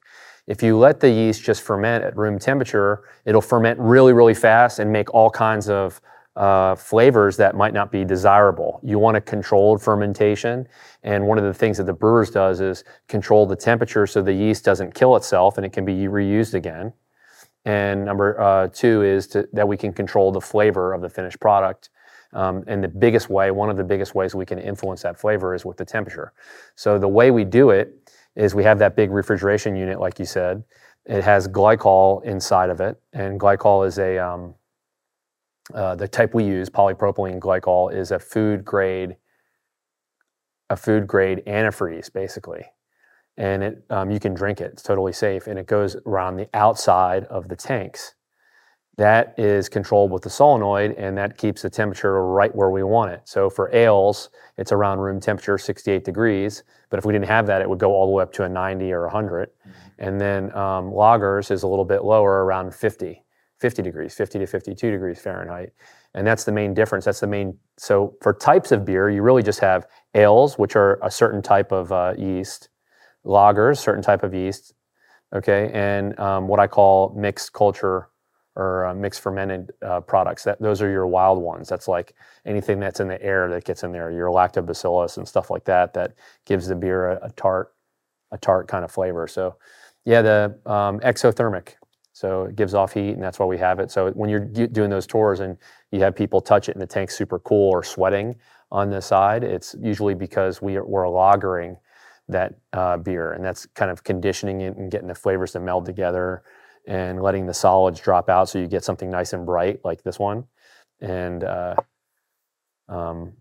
[0.48, 4.80] If you let the yeast just ferment at room temperature, it'll ferment really, really fast
[4.80, 6.02] and make all kinds of
[6.36, 8.80] uh, flavors that might not be desirable.
[8.82, 10.68] You want a controlled fermentation.
[11.04, 14.34] And one of the things that the brewers does is control the temperature so the
[14.34, 16.94] yeast doesn't kill itself and it can be reused again.
[17.65, 21.39] And number uh, two is to, that we can control the flavor of the finished
[21.39, 21.89] product.
[22.34, 25.56] Um, and the biggest way, one of the biggest ways we can influence that flavor
[25.56, 26.34] is with the temperature.
[26.76, 30.26] So the way we do it is we have that big refrigeration unit, like you
[30.26, 30.63] said.
[31.06, 34.54] It has glycol inside of it, and glycol is a um,
[35.74, 39.18] uh, the type we use, polypropylene glycol, is a food grade
[40.72, 42.63] a food grade antifreeze, basically
[43.39, 44.74] and it um, you can drink it.
[44.74, 48.13] It's totally safe, and it goes around the outside of the tanks.
[49.00, 53.12] That is controlled with the solenoid, and that keeps the temperature right where we want
[53.12, 53.22] it.
[53.24, 56.64] So for ales, it's around room temperature, 68 degrees.
[56.90, 58.50] But if we didn't have that, it would go all the way up to a
[58.50, 59.52] 90 or 100.
[59.52, 59.72] Mm-hmm.
[60.00, 63.24] And then um, lagers is a little bit lower, around 50,
[63.62, 65.70] 50 degrees, 50 to 52 degrees Fahrenheit.
[66.14, 67.06] And that's the main difference.
[67.06, 67.58] That's the main.
[67.78, 71.72] So for types of beer, you really just have ales, which are a certain type
[71.72, 72.68] of uh, yeast
[73.26, 74.74] lagers, certain type of yeast,
[75.34, 78.10] okay, and um, what I call mixed culture
[78.56, 80.44] or uh, mixed fermented uh, products.
[80.44, 81.70] That those are your wild ones.
[81.70, 82.14] That's like
[82.46, 85.94] anything that's in the air that gets in there, your lactobacillus and stuff like that,
[85.94, 86.14] that
[86.46, 87.74] gives the beer a, a tart,
[88.32, 89.28] a tart kind of flavor.
[89.28, 89.56] So,
[90.06, 91.76] yeah, the um, exothermic.
[92.20, 93.92] So it gives off heat, and that's why we have it.
[93.92, 95.58] So when you're doing those tours and
[95.92, 98.36] you have people touch it and the tank's super cool or sweating
[98.72, 101.78] on the side, it's usually because we are, we're lagering
[102.28, 105.86] that uh, beer, and that's kind of conditioning it and getting the flavors to meld
[105.86, 106.44] together
[106.89, 110.19] and letting the solids drop out so you get something nice and bright like this
[110.19, 110.43] one.
[110.99, 111.75] And uh,
[112.89, 113.34] um,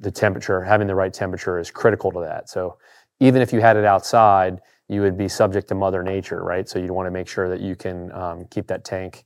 [0.00, 2.50] the temperature, having the right temperature, is critical to that.
[2.50, 2.76] So
[3.20, 6.68] even if you had it outside, you would be subject to Mother Nature, right?
[6.68, 9.24] So you'd want to make sure that you can um, keep that tank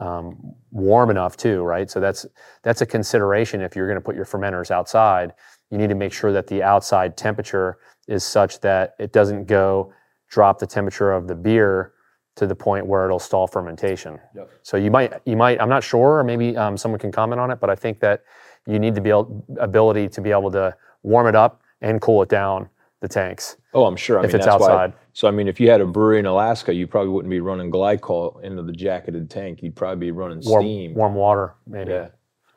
[0.00, 1.90] um, warm enough too, right?
[1.90, 2.26] So that's
[2.62, 5.32] that's a consideration if you're going to put your fermenters outside
[5.70, 9.92] you need to make sure that the outside temperature is such that it doesn't go
[10.30, 11.92] drop the temperature of the beer
[12.36, 14.18] to the point where it'll stall fermentation.
[14.34, 14.50] Yep.
[14.62, 17.50] So you might, you might, I'm not sure, or maybe um, someone can comment on
[17.50, 18.22] it, but I think that
[18.66, 22.22] you need to be able, ability to be able to warm it up and cool
[22.22, 22.68] it down
[23.00, 23.56] the tanks.
[23.74, 24.18] Oh, I'm sure.
[24.18, 24.92] I if mean, it's outside.
[24.92, 27.40] Why, so I mean, if you had a brewery in Alaska, you probably wouldn't be
[27.40, 29.62] running glycol into the jacketed tank.
[29.62, 31.90] You'd probably be running warm, steam, warm water, maybe.
[31.90, 32.08] Yeah.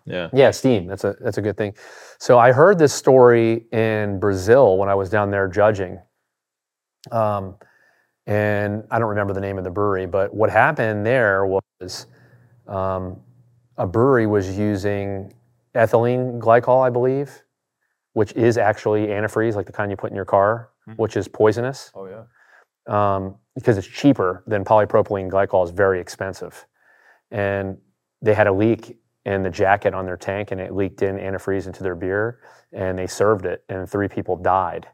[0.06, 0.30] Yeah.
[0.34, 0.88] Yeah, steam.
[0.88, 1.76] That's a that's a good thing.
[2.18, 6.00] So I heard this story in Brazil when I was down there judging.
[7.12, 7.56] Um,
[8.30, 12.06] and I don't remember the name of the brewery, but what happened there was
[12.68, 13.20] um,
[13.76, 15.34] a brewery was using
[15.74, 17.42] ethylene glycol, I believe,
[18.14, 21.02] which is actually antifreeze, like the kind you put in your car, mm-hmm.
[21.02, 21.92] which is poisonous.
[21.96, 22.26] Oh yeah.
[22.88, 26.68] Um, because it's cheaper than polypropylene glycol is very expensive,
[27.32, 27.80] and
[28.22, 31.66] they had a leak in the jacket on their tank and it leaked in antifreeze
[31.66, 32.40] into their beer
[32.72, 34.88] and they served it and three people died.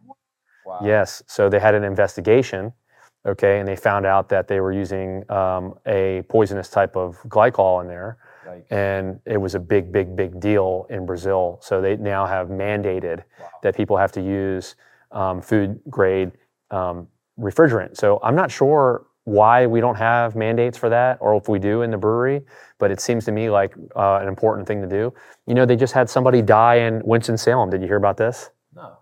[0.65, 0.80] Wow.
[0.84, 1.21] Yes.
[1.28, 2.74] So they had an investigation,
[3.25, 7.81] okay, and they found out that they were using um, a poisonous type of glycol
[7.81, 8.17] in there.
[8.69, 11.59] And it was a big, big, big deal in Brazil.
[11.61, 13.49] So they now have mandated wow.
[13.63, 14.75] that people have to use
[15.11, 16.31] um, food grade
[16.71, 17.07] um,
[17.39, 17.97] refrigerant.
[17.97, 21.81] So I'm not sure why we don't have mandates for that, or if we do
[21.81, 22.43] in the brewery.
[22.77, 25.11] But it seems to me like uh, an important thing to do.
[25.47, 27.71] You know, they just had somebody die in Winston Salem.
[27.71, 28.51] Did you hear about this?
[28.75, 28.99] No.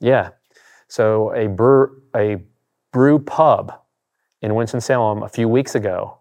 [0.00, 0.30] Yeah.
[0.86, 2.38] So a brew a
[2.94, 3.74] brew pub
[4.40, 6.16] in Winston Salem a few weeks ago.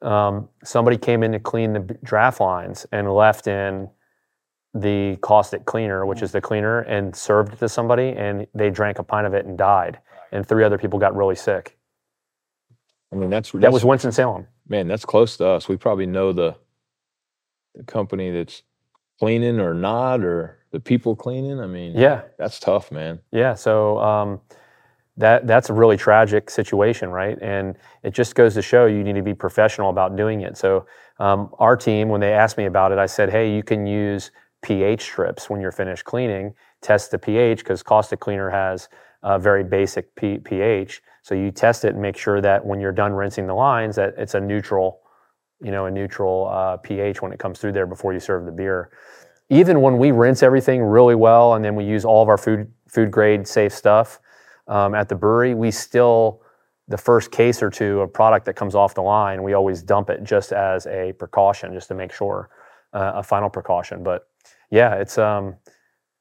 [0.00, 3.90] Um, somebody came in to clean the draft lines and left in
[4.74, 9.00] the caustic cleaner, which is the cleaner, and served it to somebody, and they drank
[9.00, 9.98] a pint of it and died,
[10.30, 11.76] and three other people got really sick.
[13.12, 14.46] I mean, that's, that was Winston Salem.
[14.68, 15.68] Man, that's close to us.
[15.68, 16.56] We probably know the
[17.74, 18.62] the company that's
[19.18, 21.58] cleaning or not, or the people cleaning.
[21.58, 23.18] I mean, yeah, that's tough, man.
[23.32, 23.54] Yeah.
[23.54, 24.40] So um,
[25.16, 27.38] that that's a really tragic situation, right?
[27.40, 30.56] And it just goes to show you need to be professional about doing it.
[30.56, 30.86] So
[31.20, 34.32] um, our team, when they asked me about it, I said, hey, you can use
[34.62, 36.54] pH strips when you're finished cleaning.
[36.80, 38.88] Test the pH because caustic cleaner has
[39.22, 41.00] a very basic P- pH.
[41.22, 44.14] So you test it and make sure that when you're done rinsing the lines, that
[44.18, 45.00] it's a neutral,
[45.62, 48.52] you know, a neutral uh, pH when it comes through there before you serve the
[48.52, 48.90] beer.
[49.48, 52.70] Even when we rinse everything really well and then we use all of our food
[52.88, 54.20] food grade safe stuff
[54.66, 56.42] um, at the brewery, we still
[56.88, 60.10] the first case or two of product that comes off the line, we always dump
[60.10, 62.50] it just as a precaution, just to make sure
[62.92, 64.02] uh, a final precaution.
[64.02, 64.28] But
[64.70, 65.56] yeah, it's um,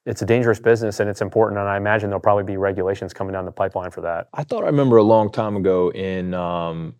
[0.05, 3.33] it's a dangerous business and it's important, and I imagine there'll probably be regulations coming
[3.33, 4.29] down the pipeline for that.
[4.33, 6.95] I thought I remember a long time ago in um,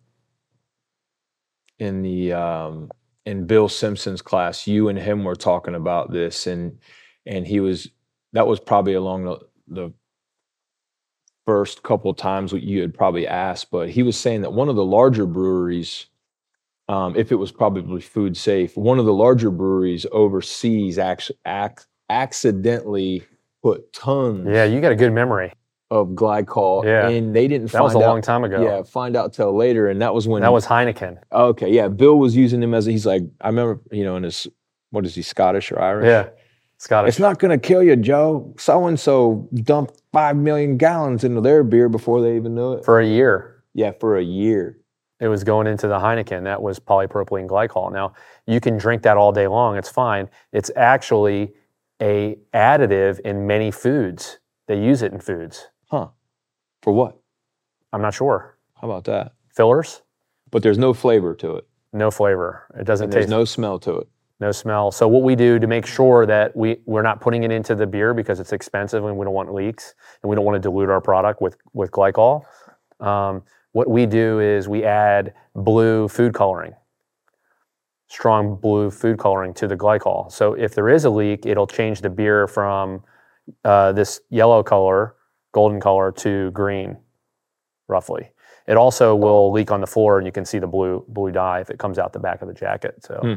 [1.78, 2.90] in the um,
[3.24, 6.78] in Bill Simpson's class, you and him were talking about this, and
[7.24, 7.88] and he was
[8.32, 9.92] that was probably along the the
[11.46, 14.68] first couple of times what you had probably asked, but he was saying that one
[14.68, 16.06] of the larger breweries,
[16.88, 21.84] um, if it was probably food safe, one of the larger breweries overseas actually ac-
[22.10, 23.22] accidentally
[23.62, 25.52] put tons Yeah, you got a good memory.
[25.90, 27.08] of glycol, Yeah.
[27.08, 28.08] and they didn't That find was a out.
[28.08, 28.60] long time ago.
[28.62, 31.18] Yeah, find out till later, and that was when That was Heineken.
[31.30, 31.70] okay.
[31.70, 34.48] Yeah, Bill was using him as he's like I remember you know in his
[34.90, 36.06] what is he Scottish or Irish?
[36.06, 36.28] Yeah,
[36.84, 37.08] Scottish.
[37.08, 38.54] It's not going to kill you, Joe.
[38.58, 42.84] So and so dumped five million gallons into their beer before they even knew it.
[42.84, 43.64] for a year.
[43.72, 44.78] yeah, for a year.
[45.18, 46.44] It was going into the Heineken.
[46.44, 47.90] That was polypropylene glycol.
[47.90, 48.12] Now
[48.46, 49.78] you can drink that all day long.
[49.78, 50.28] It's fine.
[50.52, 51.54] It's actually
[52.02, 54.38] a additive in many foods.
[54.66, 55.68] They use it in foods.
[55.90, 56.08] Huh.
[56.82, 57.16] For what?
[57.94, 58.58] I'm not sure.
[58.74, 59.32] How about that?
[59.56, 60.02] Fillers,
[60.50, 61.66] But there's no flavor to it.
[61.94, 62.66] no flavor.
[62.78, 64.08] It doesn't And there's taste no smell to it.
[64.40, 64.90] No smell.
[64.90, 67.86] So what we do to make sure that we we're not putting it into the
[67.86, 70.90] beer because it's expensive and we don't want leaks and we don't want to dilute
[70.90, 72.44] our product with with glycol.
[73.00, 73.42] Um,
[73.72, 76.74] what we do is we add blue food coloring,
[78.08, 80.30] strong blue food coloring to the glycol.
[80.30, 83.02] So if there is a leak, it'll change the beer from
[83.64, 85.16] uh, this yellow color,
[85.52, 86.96] golden color, to green,
[87.88, 88.30] roughly.
[88.66, 91.60] It also will leak on the floor, and you can see the blue blue dye
[91.60, 92.96] if it comes out the back of the jacket.
[93.00, 93.18] So.
[93.22, 93.34] Hmm.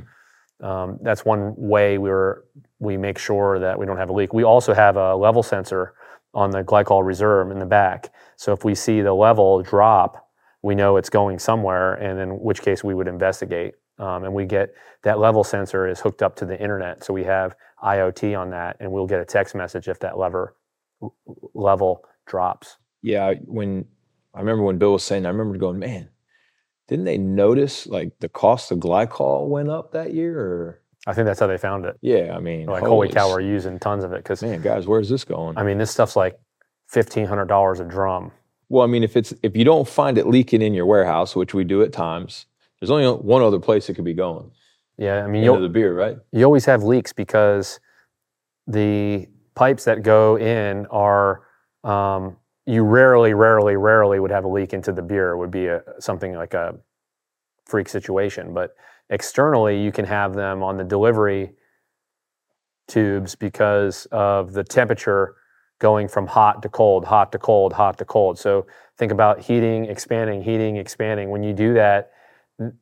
[0.62, 2.46] Um, that's one way we were
[2.80, 4.34] we make sure that we don't have a leak.
[4.34, 5.94] We also have a level sensor
[6.34, 8.14] on the glycol reserve in the back.
[8.36, 10.30] So if we see the level drop,
[10.62, 13.76] we know it's going somewhere, and in which case we would investigate.
[14.00, 17.24] Um, and we get that level sensor is hooked up to the internet, so we
[17.24, 20.56] have IoT on that, and we'll get a text message if that lever
[21.54, 22.78] level drops.
[23.02, 23.86] Yeah, when
[24.34, 26.10] I remember when Bill was saying, I remember going, man,
[26.88, 30.40] didn't they notice like the cost of glycol went up that year?
[30.40, 31.98] Or I think that's how they found it.
[32.02, 35.10] yeah, I mean, Like, holy cow, we're using tons of it because man, guys, where's
[35.10, 35.58] this going?
[35.58, 36.40] I mean, this stuff's like
[36.88, 38.32] fifteen hundred dollars a drum.
[38.70, 41.54] Well, I mean, if it's if you don't find it leaking in your warehouse, which
[41.54, 42.46] we do at times,
[42.80, 44.52] there's only one other place it could be going
[44.98, 46.18] Yeah, I mean, you'll, the beer, right?
[46.32, 47.80] you always have leaks because
[48.68, 51.44] the pipes that go in are
[51.84, 52.36] um,
[52.68, 55.82] you rarely rarely rarely would have a leak into the beer it would be a,
[56.00, 56.76] something like a
[57.66, 58.76] freak situation but
[59.10, 61.54] externally you can have them on the delivery
[62.88, 65.36] tubes because of the temperature
[65.80, 68.66] going from hot to cold hot to cold hot to cold so
[68.98, 72.12] think about heating expanding heating expanding when you do that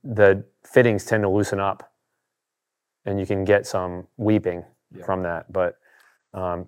[0.04, 1.92] the fittings tend to loosen up
[3.06, 5.06] and you can get some weeping Yeah.
[5.06, 5.52] from that.
[5.52, 5.78] But
[6.34, 6.68] um,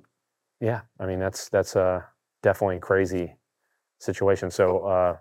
[0.60, 2.06] yeah, I mean that's that's a
[2.44, 3.36] definitely crazy
[4.00, 4.52] situation.
[4.52, 5.18] So uh,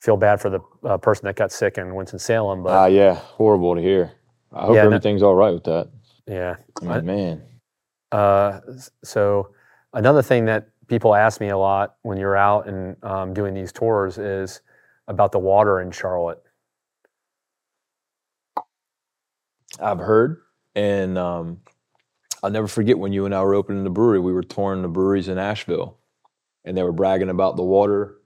[0.00, 3.14] feel bad for the uh, person that got sick in Winston Salem, but Ah, yeah,
[3.14, 4.12] horrible to hear.
[4.52, 5.88] I hope Yeah, everything's all right with that.
[6.26, 6.56] yeah.
[6.82, 7.42] I mean, man,
[8.12, 8.60] Uh,
[9.04, 9.54] so
[9.92, 13.72] another thing that people ask me a lot when you're out and um, doing these
[13.72, 14.60] tours is
[15.06, 16.42] about the water in Charlotte.
[19.80, 20.38] I've heard,
[20.74, 21.60] and um,
[22.42, 24.18] I'll never forget when you and I were opening the brewery.
[24.18, 25.96] We were touring the breweries in Asheville,
[26.64, 28.16] and they were bragging about the water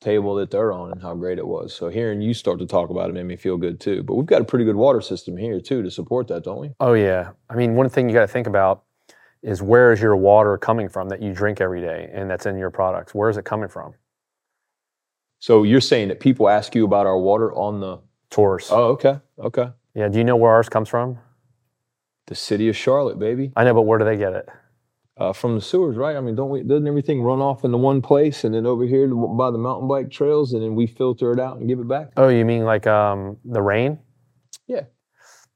[0.00, 1.74] table that they're on and how great it was.
[1.74, 4.02] So hearing you start to talk about it made me feel good too.
[4.02, 6.72] But we've got a pretty good water system here too to support that, don't we?
[6.80, 7.30] Oh yeah.
[7.48, 8.84] I mean, one thing you got to think about
[9.42, 12.56] is where is your water coming from that you drink every day and that's in
[12.56, 13.14] your products?
[13.14, 13.94] Where is it coming from?
[15.38, 18.68] So you're saying that people ask you about our water on the Tours.
[18.70, 19.20] Oh, okay.
[19.38, 19.70] Okay.
[19.94, 20.08] Yeah.
[20.08, 21.18] Do you know where ours comes from?
[22.26, 23.52] The city of Charlotte, baby.
[23.54, 24.48] I know, but where do they get it?
[25.16, 26.16] Uh, from the sewers, right?
[26.16, 26.64] I mean, don't we?
[26.64, 30.10] Doesn't everything run off into one place and then over here by the mountain bike
[30.10, 32.10] trails, and then we filter it out and give it back?
[32.16, 34.00] Oh, you mean like um, the rain?
[34.66, 34.82] Yeah.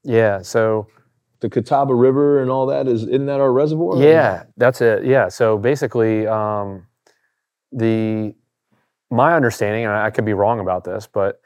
[0.05, 0.41] Yeah.
[0.43, 0.87] So
[1.41, 4.01] The Catawba River and all that is isn't that our reservoir?
[4.01, 5.03] yeah, that's it.
[5.03, 5.27] Yeah.
[5.27, 6.87] So basically, um,
[7.73, 8.33] the
[9.11, 11.41] my understanding, and I could be wrong about this, but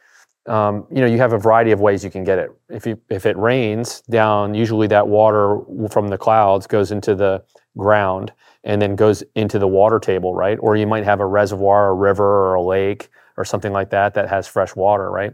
[0.46, 2.52] um, you know, you have a variety of ways you can get it.
[2.70, 7.44] If you if it rains down, usually that water from the clouds goes into the
[7.78, 8.34] ground
[8.64, 10.58] and then goes into the water table, right?
[10.62, 14.14] Or you might have a reservoir, a river, or a lake, or something like that
[14.14, 15.34] that has fresh water, right?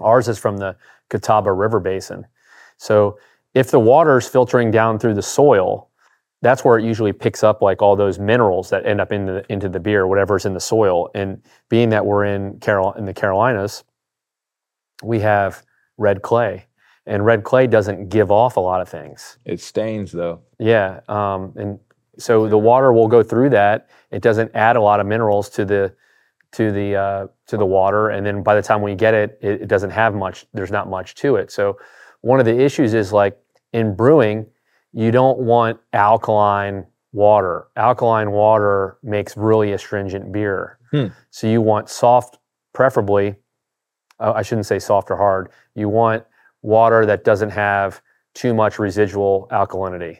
[0.00, 0.76] Ours is from the
[1.10, 2.26] Catawba River Basin.
[2.76, 3.18] So
[3.54, 5.90] if the water is filtering down through the soil,
[6.42, 9.44] that's where it usually picks up like all those minerals that end up in the,
[9.50, 11.10] into the beer, whatever's in the soil.
[11.14, 13.84] And being that we're in Carol in the Carolinas,
[15.02, 15.62] we have
[15.96, 16.66] red clay,
[17.06, 19.38] and red clay doesn't give off a lot of things.
[19.44, 20.40] It stains though.
[20.58, 21.78] Yeah, um, and
[22.18, 23.90] so the water will go through that.
[24.10, 25.94] It doesn't add a lot of minerals to the
[26.52, 29.62] to the uh, to the water, and then by the time we get it, it,
[29.62, 30.46] it doesn't have much.
[30.52, 31.50] There's not much to it.
[31.50, 31.78] So
[32.20, 33.38] one of the issues is like
[33.72, 34.46] in brewing,
[34.92, 37.66] you don't want alkaline water.
[37.76, 40.78] Alkaline water makes really astringent beer.
[40.90, 41.08] Hmm.
[41.30, 42.38] So you want soft,
[42.72, 43.34] preferably.
[44.24, 45.50] Uh, I shouldn't say soft or hard.
[45.74, 46.24] You want
[46.62, 48.00] water that doesn't have
[48.32, 50.18] too much residual alkalinity.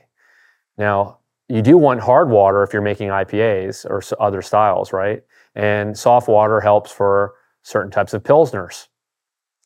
[0.76, 5.22] Now, you do want hard water if you're making IPAs or other styles, right?
[5.54, 8.88] And soft water helps for certain types of pilsners.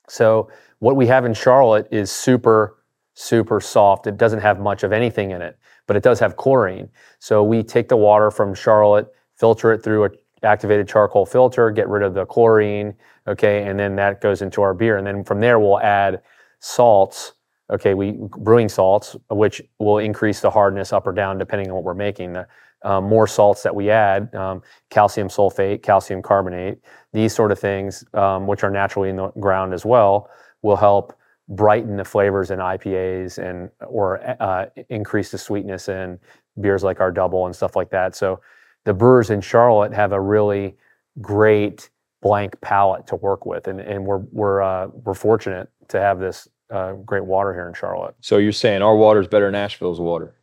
[0.09, 2.79] So what we have in Charlotte is super,
[3.15, 4.07] super soft.
[4.07, 5.59] It doesn't have much of anything in it,
[5.89, 6.89] but it does have chlorine.
[7.19, 10.11] So we take the water from Charlotte, filter it through a
[10.43, 12.95] activated charcoal filter, get rid of the chlorine,
[13.27, 14.97] okay, and then that goes into our beer.
[14.97, 16.23] And then from there we'll add
[16.61, 17.33] salts,
[17.71, 21.85] okay, we brewing salts, which will increase the hardness up or down depending on what
[21.85, 22.33] we're making.
[22.33, 22.47] The
[22.83, 26.79] um, more salts that we add, um, calcium sulfate, calcium carbonate,
[27.13, 30.31] these sort of things, um, which are naturally in the ground as well,
[30.63, 31.15] will help
[31.49, 36.19] brighten the flavors in IPAs and or uh, increase the sweetness in
[36.61, 38.15] beers like our double and stuff like that.
[38.15, 38.41] So
[38.85, 40.77] the brewers in Charlotte have a really
[41.21, 41.91] great
[42.23, 46.49] blank palette to work with, and, and we're we're uh, we're fortunate to have this
[46.71, 48.15] uh, great water here in Charlotte.
[48.21, 50.35] So you're saying our water is better than Asheville's water?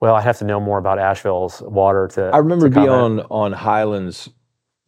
[0.00, 2.30] Well, I have to know more about Asheville's water to.
[2.32, 4.28] I remember to being on on Highlands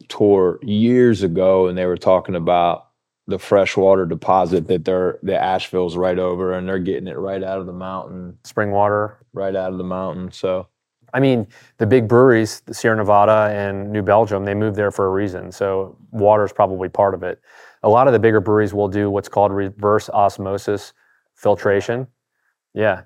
[0.07, 2.87] tour years ago, and they were talking about
[3.27, 7.59] the freshwater deposit that they're the Asheville's right over, and they're getting it right out
[7.59, 9.25] of the mountain, spring water.
[9.33, 10.31] right out of the mountain.
[10.31, 10.67] So
[11.13, 11.47] I mean,
[11.77, 15.51] the big breweries, Sierra Nevada and New Belgium, they moved there for a reason.
[15.51, 17.41] So water is probably part of it.
[17.83, 20.93] A lot of the bigger breweries will do what's called reverse osmosis
[21.35, 22.07] filtration.
[22.73, 23.03] Yeah,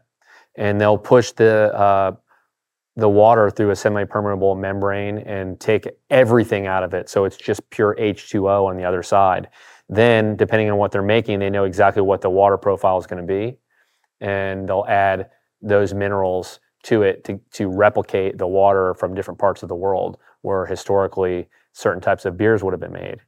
[0.56, 2.16] and they'll push the uh,
[2.96, 7.10] the water through a semi-permeable membrane and take everything out of it.
[7.10, 9.50] So it's just pure H2O on the other side.
[9.90, 13.26] Then, depending on what they're making, they know exactly what the water profile is going
[13.26, 13.58] to be,
[14.22, 15.30] and they'll add
[15.62, 20.18] those minerals to it to, to replicate the water from different parts of the world
[20.42, 23.20] where historically certain types of beers would have been made.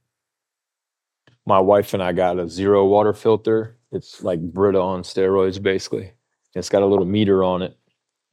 [1.47, 3.77] my wife and I got a zero water filter.
[3.91, 6.13] It's like Brita on steroids, basically.
[6.55, 7.77] It's got a little meter on it,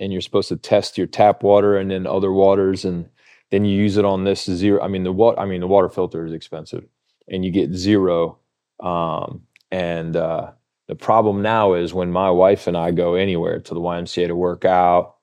[0.01, 3.11] and you're supposed to test your tap water and then other waters, and
[3.53, 4.83] then you use it on this zero.
[4.83, 5.41] I mean the what?
[5.41, 6.87] I mean the water filter is expensive,
[7.29, 8.39] and you get zero.
[8.81, 9.43] Um,
[9.73, 10.53] and uh,
[10.93, 14.37] the problem now is when my wife and I go anywhere to the YMCA to
[14.37, 15.15] work out.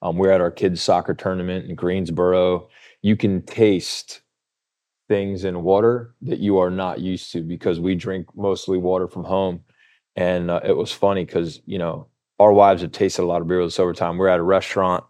[0.00, 2.70] Um, we're at our kids' soccer tournament in Greensboro.
[3.02, 4.22] You can taste
[5.10, 9.24] things in water that you are not used to because we drink mostly water from
[9.24, 9.60] home.
[10.16, 13.48] And uh, it was funny because, you know, our wives have tasted a lot of
[13.48, 14.16] beer with us over time.
[14.16, 15.04] We're at a restaurant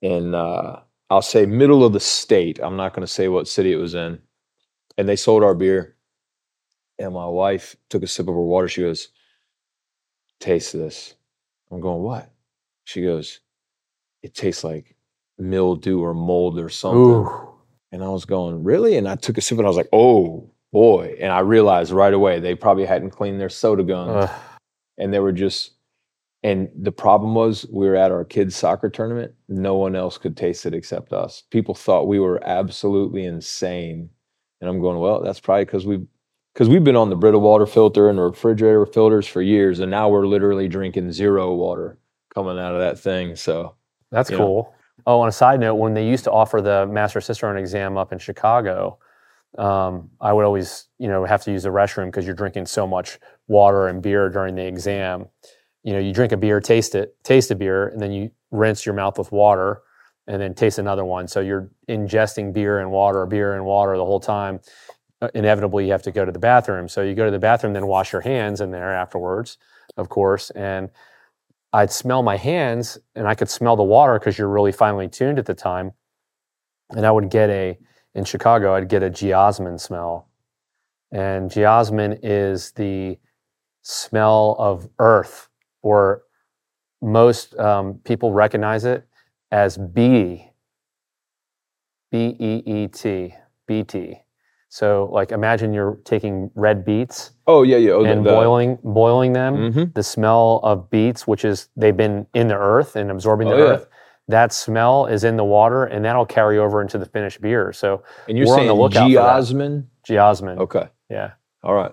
[0.00, 2.58] in, uh, I'll say, middle of the state.
[2.60, 4.18] I'm not going to say what city it was in.
[4.98, 5.94] And they sold our beer.
[7.02, 8.68] And my wife took a sip of her water.
[8.68, 9.08] She goes,
[10.40, 11.14] Taste this.
[11.70, 12.30] I'm going, What?
[12.84, 13.40] She goes,
[14.22, 14.96] It tastes like
[15.38, 17.00] mildew or mold or something.
[17.00, 17.48] Ooh.
[17.90, 18.96] And I was going, really?
[18.96, 21.14] And I took a sip and I was like, oh boy.
[21.20, 24.30] And I realized right away they probably hadn't cleaned their soda guns.
[24.96, 25.72] And they were just,
[26.42, 29.32] and the problem was we were at our kids' soccer tournament.
[29.48, 31.42] No one else could taste it except us.
[31.50, 34.08] People thought we were absolutely insane.
[34.60, 36.06] And I'm going, well, that's probably because we
[36.52, 39.90] because we've been on the Brita water filter and the refrigerator filters for years, and
[39.90, 41.98] now we're literally drinking zero water
[42.34, 43.36] coming out of that thing.
[43.36, 43.74] So
[44.10, 44.44] That's you know.
[44.44, 44.74] cool.
[45.06, 48.12] Oh, on a side note, when they used to offer the Master Cicerone exam up
[48.12, 48.98] in Chicago,
[49.58, 52.86] um, I would always, you know, have to use the restroom because you're drinking so
[52.86, 55.26] much water and beer during the exam.
[55.82, 58.86] You know, you drink a beer, taste it, taste a beer, and then you rinse
[58.86, 59.82] your mouth with water,
[60.26, 61.26] and then taste another one.
[61.26, 64.60] So you're ingesting beer and water, beer and water the whole time.
[65.22, 66.88] Uh, inevitably, you have to go to the bathroom.
[66.88, 69.56] So you go to the bathroom, then wash your hands in there afterwards,
[69.96, 70.90] of course, and
[71.72, 75.38] I'd smell my hands and I could smell the water because you're really finely tuned
[75.38, 75.92] at the time.
[76.90, 77.78] And I would get a,
[78.14, 80.28] in Chicago, I'd get a geosmin smell.
[81.12, 83.16] And geosmin is the
[83.82, 85.48] smell of earth,
[85.82, 86.22] or
[87.00, 89.06] most um, people recognize it
[89.52, 90.50] as B,
[92.10, 93.34] B E E T,
[93.68, 94.22] BT.
[94.74, 97.90] So, like, imagine you're taking red beets oh yeah, yeah.
[97.90, 99.92] Oh, the- and the- boiling, boiling them Mhm.
[99.94, 103.58] the smell of beets, which is they've been in the earth and absorbing the Oh,
[103.58, 103.64] yeah.
[103.74, 103.86] earth.
[104.28, 107.74] That smell is in the water, and that'll carry over into the finished beer.
[107.74, 109.84] So And you're We're on saying the lookout geosmin?
[110.08, 110.88] geosmin, Okay.
[111.10, 111.92] yeah, All right.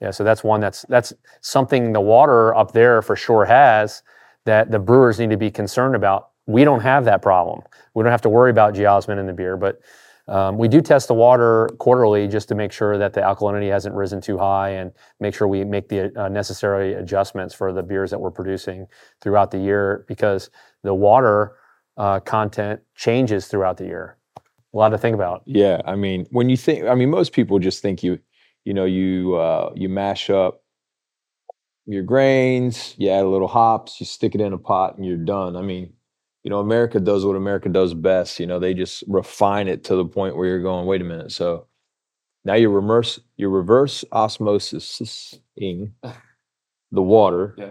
[0.00, 1.12] Yeah, so that's one that's that's
[1.42, 4.02] something the water up there for sure has
[4.46, 6.30] that the brewers need to be concerned about.
[6.48, 7.62] We don't have that problem.
[7.94, 9.78] We don't have to worry about geosmin in the beer, but
[10.28, 13.94] um, we do test the water quarterly just to make sure that the alkalinity hasn't
[13.94, 18.10] risen too high and make sure we make the uh, necessary adjustments for the beers
[18.10, 18.86] that we're producing
[19.20, 20.50] throughout the year because
[20.82, 21.56] the water
[21.96, 24.18] uh, content changes throughout the year.
[24.74, 25.42] A lot to think about.
[25.46, 28.18] Yeah, I mean, when you think, I mean, most people just think you,
[28.64, 30.62] you know, you uh, you mash up
[31.86, 35.16] your grains, you add a little hops, you stick it in a pot, and you're
[35.16, 35.56] done.
[35.56, 35.92] I mean,
[36.46, 38.38] you know, America does what America does best.
[38.38, 41.32] You know, they just refine it to the point where you're going, wait a minute.
[41.32, 41.66] So
[42.44, 45.90] now you're reverse, you're reverse osmosising
[46.92, 47.56] the water.
[47.58, 47.70] Yeah.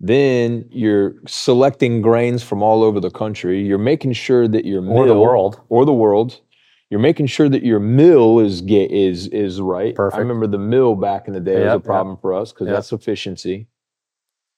[0.00, 3.64] Then you're selecting grains from all over the country.
[3.64, 5.60] You're making sure that your Or the world.
[5.68, 6.40] or the world.
[6.90, 9.94] You're making sure that your mill is get is is right.
[9.94, 10.16] Perfect.
[10.16, 11.84] I remember the mill back in the day was Yep, a yep.
[11.84, 12.74] problem for us because Yep.
[12.76, 13.68] that's efficiency.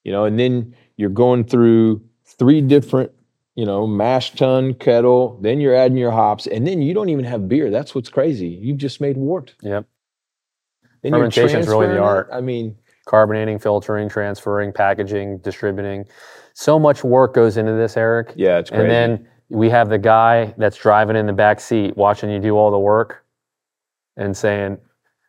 [0.04, 2.00] You know, and then you're going through
[2.38, 3.12] three different,
[3.54, 5.38] you know, mash tun, kettle.
[5.40, 7.70] Then you're adding your hops, and then you don't even have beer.
[7.70, 8.48] That's what's crazy.
[8.48, 9.54] You've just made wort.
[9.62, 9.86] Yep.
[11.02, 12.00] Then you're Fermentation's really the it.
[12.00, 12.28] art.
[12.32, 12.76] I mean,
[13.06, 16.04] Carbonating, filtering, transferring, packaging, distributing.
[16.54, 18.34] So much work goes into this, Eric.
[18.36, 18.82] yeah, it's crazy.
[18.82, 22.56] And then we have the guy that's driving in the back seat watching you do
[22.56, 23.24] all the work
[24.16, 24.78] and saying,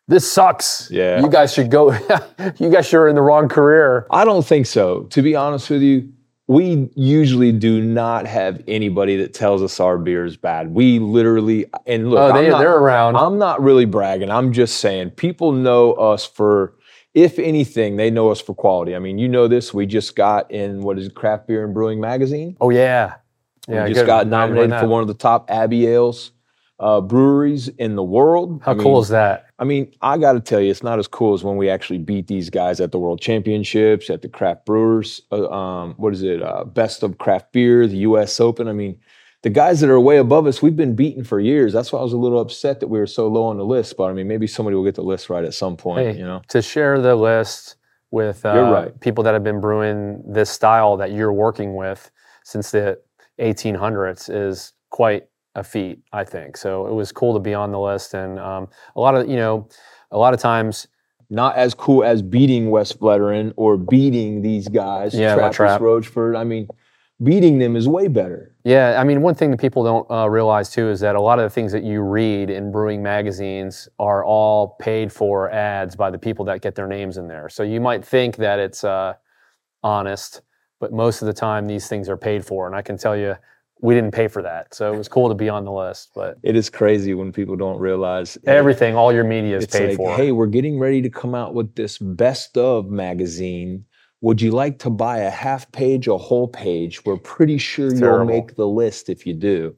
[0.08, 0.89] This sucks.
[0.91, 1.22] Yeah.
[1.22, 1.91] You guys should go.
[2.60, 4.06] you guys are in the wrong career.
[4.12, 5.04] I don't think so.
[5.06, 6.12] To be honest with you,
[6.52, 10.74] we usually do not have anybody that tells us our beer is bad.
[10.74, 13.16] We literally and look, oh, they, not- they're around.
[13.16, 14.30] I'm not really bragging.
[14.30, 16.76] I'm just saying people know us for,
[17.14, 18.97] if anything, they know us for quality.
[18.97, 19.74] I mean, you know this.
[19.74, 22.58] We just got in what is it, Craft Beer and Brewing Magazine.
[22.60, 23.16] oh, yeah.
[23.70, 26.32] Yeah, we just got nominated for one of the top Abbey Ales
[26.82, 28.62] uh, breweries in the world.
[28.66, 29.45] How I cool mean, is that?
[29.62, 31.99] I mean, I got to tell you, it's not as cool as when we actually
[31.99, 35.22] beat these guys at the World Championships, at the Craft Brewers.
[35.32, 36.41] Uh, um, what is it?
[36.41, 38.39] Uh, Best of Craft Beer, the U.S.
[38.39, 38.68] Open.
[38.68, 38.99] I mean,
[39.43, 41.74] the guys that are way above us, we've been beaten for years.
[41.74, 43.97] That's why I was a little upset that we were so low on the list.
[43.97, 46.07] But I mean, maybe somebody will get the list right at some point.
[46.07, 47.76] Hey, You know, To share the list
[48.09, 48.99] with uh, right.
[48.99, 52.09] people that have been brewing this style that you're working with
[52.43, 52.99] since the
[53.39, 56.58] 1800s is quite a feat, I think.
[56.58, 59.36] So it was cool to be on the list, and um, a lot of you
[59.36, 59.68] know,
[60.12, 60.88] a lot of times,
[61.30, 65.82] not as cool as beating Westvleteren or beating these guys, Yeah, Trappist, Trap.
[65.82, 66.36] Rochefort.
[66.36, 66.68] I mean,
[67.24, 68.56] beating them is way better.
[68.64, 68.97] yeah.
[68.99, 71.43] I mean, one thing that people don't uh, realize too is that a lot of
[71.43, 76.18] the things that you read in brewing magazines are all paid for ads by the
[76.18, 77.47] people that get their names in there.
[77.49, 79.14] So you might think that it's uh,
[79.84, 80.41] honest,
[80.80, 83.36] but most of the time these things are paid for, and I can tell you.
[83.82, 86.12] We didn't pay for that, so it was cool to be on the list.
[86.14, 89.90] But It is crazy when people don't realize everything, all your media is it's paid
[89.90, 90.16] like, for.
[90.16, 93.84] hey, we're getting ready to come out with this best of magazine.
[94.22, 97.04] Would you like to buy a half page, a whole page?
[97.06, 98.26] We're pretty sure you'll Terrible.
[98.34, 99.76] make the list if you do.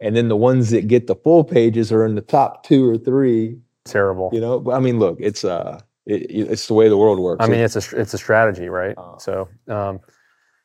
[0.00, 2.96] And then the ones that get the full pages are in the top two or
[2.96, 3.58] three.
[3.84, 4.30] Terrible.
[4.32, 7.44] You know, I mean, look, it's uh, it, it's the way the world works.
[7.44, 8.94] I mean, it's a it's a strategy, right?
[8.96, 9.18] Uh.
[9.18, 10.00] so, um,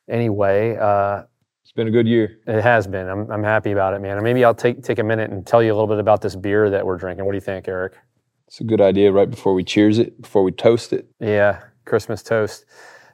[0.08, 1.24] anyway, uh,
[1.66, 2.38] it's been a good year.
[2.46, 3.08] it has been.
[3.08, 4.12] I'm I'm happy about it, man.
[4.12, 6.36] And maybe I'll take take a minute and tell you a little bit about this
[6.36, 7.24] beer that we're drinking.
[7.24, 7.94] What do you think, Eric?
[8.46, 11.08] It's a good idea right before we cheers it, before we toast it.
[11.18, 12.66] Yeah, Christmas toast.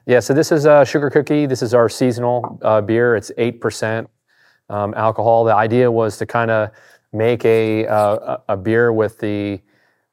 [0.05, 1.47] Yeah, so this is a sugar cookie.
[1.47, 3.15] This is our seasonal uh, beer.
[3.15, 4.07] It's eight percent
[4.69, 5.45] um, alcohol.
[5.45, 6.69] The idea was to kind of
[7.11, 9.61] make a, uh, a a beer with the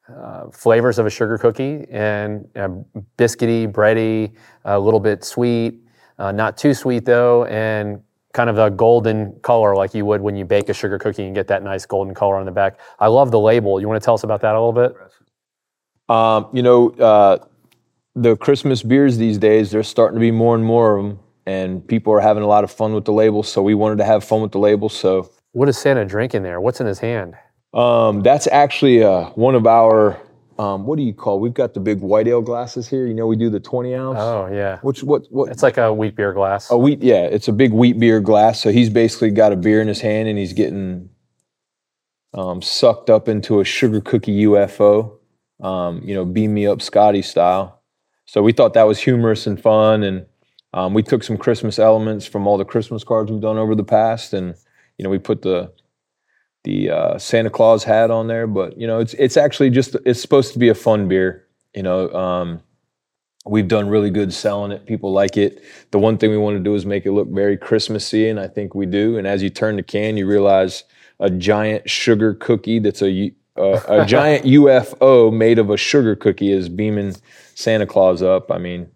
[0.08, 2.70] uh, flavors of a sugar cookie and uh,
[3.18, 4.32] biscuity, bready,
[4.64, 5.82] a little bit sweet,
[6.18, 8.00] uh, not too sweet though, and
[8.32, 11.34] kind of a golden color like you would when you bake a sugar cookie and
[11.34, 12.78] get that nice golden color on the back.
[12.98, 13.80] I love the label.
[13.80, 14.94] You want to tell us about that a little bit?
[16.08, 17.38] Um, you know, uh,
[18.14, 21.86] the Christmas beers these days, there's starting to be more and more of them, and
[21.86, 23.48] people are having a lot of fun with the labels.
[23.50, 24.94] So we wanted to have fun with the labels.
[24.96, 26.60] So What is Santa drinking there?
[26.60, 27.34] What's in his hand?
[27.72, 30.20] um, that's actually uh, one of our,
[30.60, 31.40] um, what do you call?
[31.40, 33.06] We've got the big white ale glasses here.
[33.06, 34.18] You know, we do the 20 ounce.
[34.20, 35.50] Oh yeah, Which what what?
[35.50, 36.70] it's like a wheat beer glass.
[36.70, 38.60] A wheat, yeah, it's a big wheat beer glass.
[38.60, 41.08] So he's basically got a beer in his hand and he's getting
[42.34, 45.16] um, sucked up into a sugar cookie UFO.
[45.60, 47.80] Um, you know, beam me up Scotty style.
[48.26, 50.26] So we thought that was humorous and fun, and
[50.74, 53.82] um, we took some Christmas elements from all the Christmas cards we've done over the
[53.82, 54.54] past, and
[54.98, 55.72] you know, we put the
[56.64, 58.46] the uh, Santa Claus hat on there.
[58.46, 61.46] But you know, it's it's actually just it's supposed to be a fun beer.
[61.74, 62.62] You know, um,
[63.46, 64.86] we've done really good selling it.
[64.86, 65.62] People like it.
[65.90, 68.48] The one thing we want to do is make it look very Christmassy, and I
[68.48, 69.16] think we do.
[69.16, 70.84] And as you turn the can, you realize
[71.18, 76.52] a giant sugar cookie that's a uh, a giant UFO made of a sugar cookie
[76.52, 77.14] is beaming
[77.54, 78.50] Santa Claus up.
[78.50, 78.88] I mean,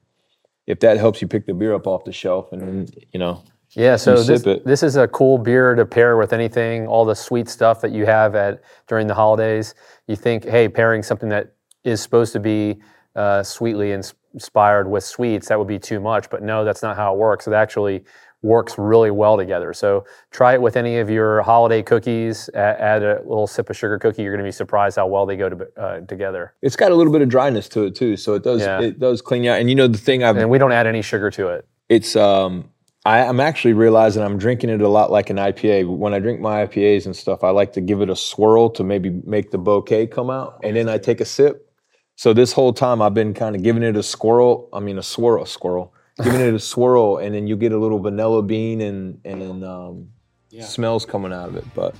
[0.66, 3.42] if that helps you pick the beer up off the shelf and you know
[3.76, 7.48] Yeah, so this, this is a cool beer to pair with anything, all the sweet
[7.48, 9.74] stuff that you have at during the holidays.
[10.06, 12.80] You think, hey, pairing something that is supposed to be
[13.16, 16.30] uh, sweetly inspired with sweets, that would be too much.
[16.30, 17.46] But no, that's not how it works.
[17.46, 18.04] It actually
[18.42, 19.72] works really well together.
[19.72, 22.50] So try it with any of your holiday cookies.
[22.54, 24.22] Add, add a little sip of sugar cookie.
[24.22, 26.52] You're going to be surprised how well they go to, uh, together.
[26.60, 28.16] it's got a little bit of dryness to it too.
[28.18, 28.80] So it does Yeah.
[28.82, 29.60] it does clean you out.
[29.60, 31.66] And you know the thing I've And we don't add any sugar to it.
[31.88, 32.68] it's um
[33.06, 35.94] I, I'm actually realizing I'm drinking it a lot like an IPA.
[35.96, 38.84] When I drink my IPAs and stuff, I like to give it a swirl to
[38.84, 41.70] maybe make the bouquet come out, and then I take a sip.
[42.16, 44.68] So this whole time I've been kind of giving it a swirl.
[44.72, 45.92] I mean a swirl, a swirl,
[46.22, 50.08] giving it a swirl, and then you get a little vanilla bean and and um,
[50.50, 50.64] yeah.
[50.64, 51.64] smells coming out of it.
[51.74, 51.94] But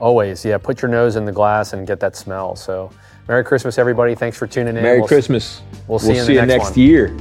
[0.00, 0.58] Always, yeah.
[0.58, 2.54] Put your nose in the glass and get that smell.
[2.54, 2.88] So,
[3.26, 4.14] Merry Christmas, everybody.
[4.14, 4.82] Thanks for tuning in.
[4.82, 5.62] Merry We'll s- Christmas.
[5.88, 6.78] we'll see you in the you next next one.
[6.78, 7.16] year.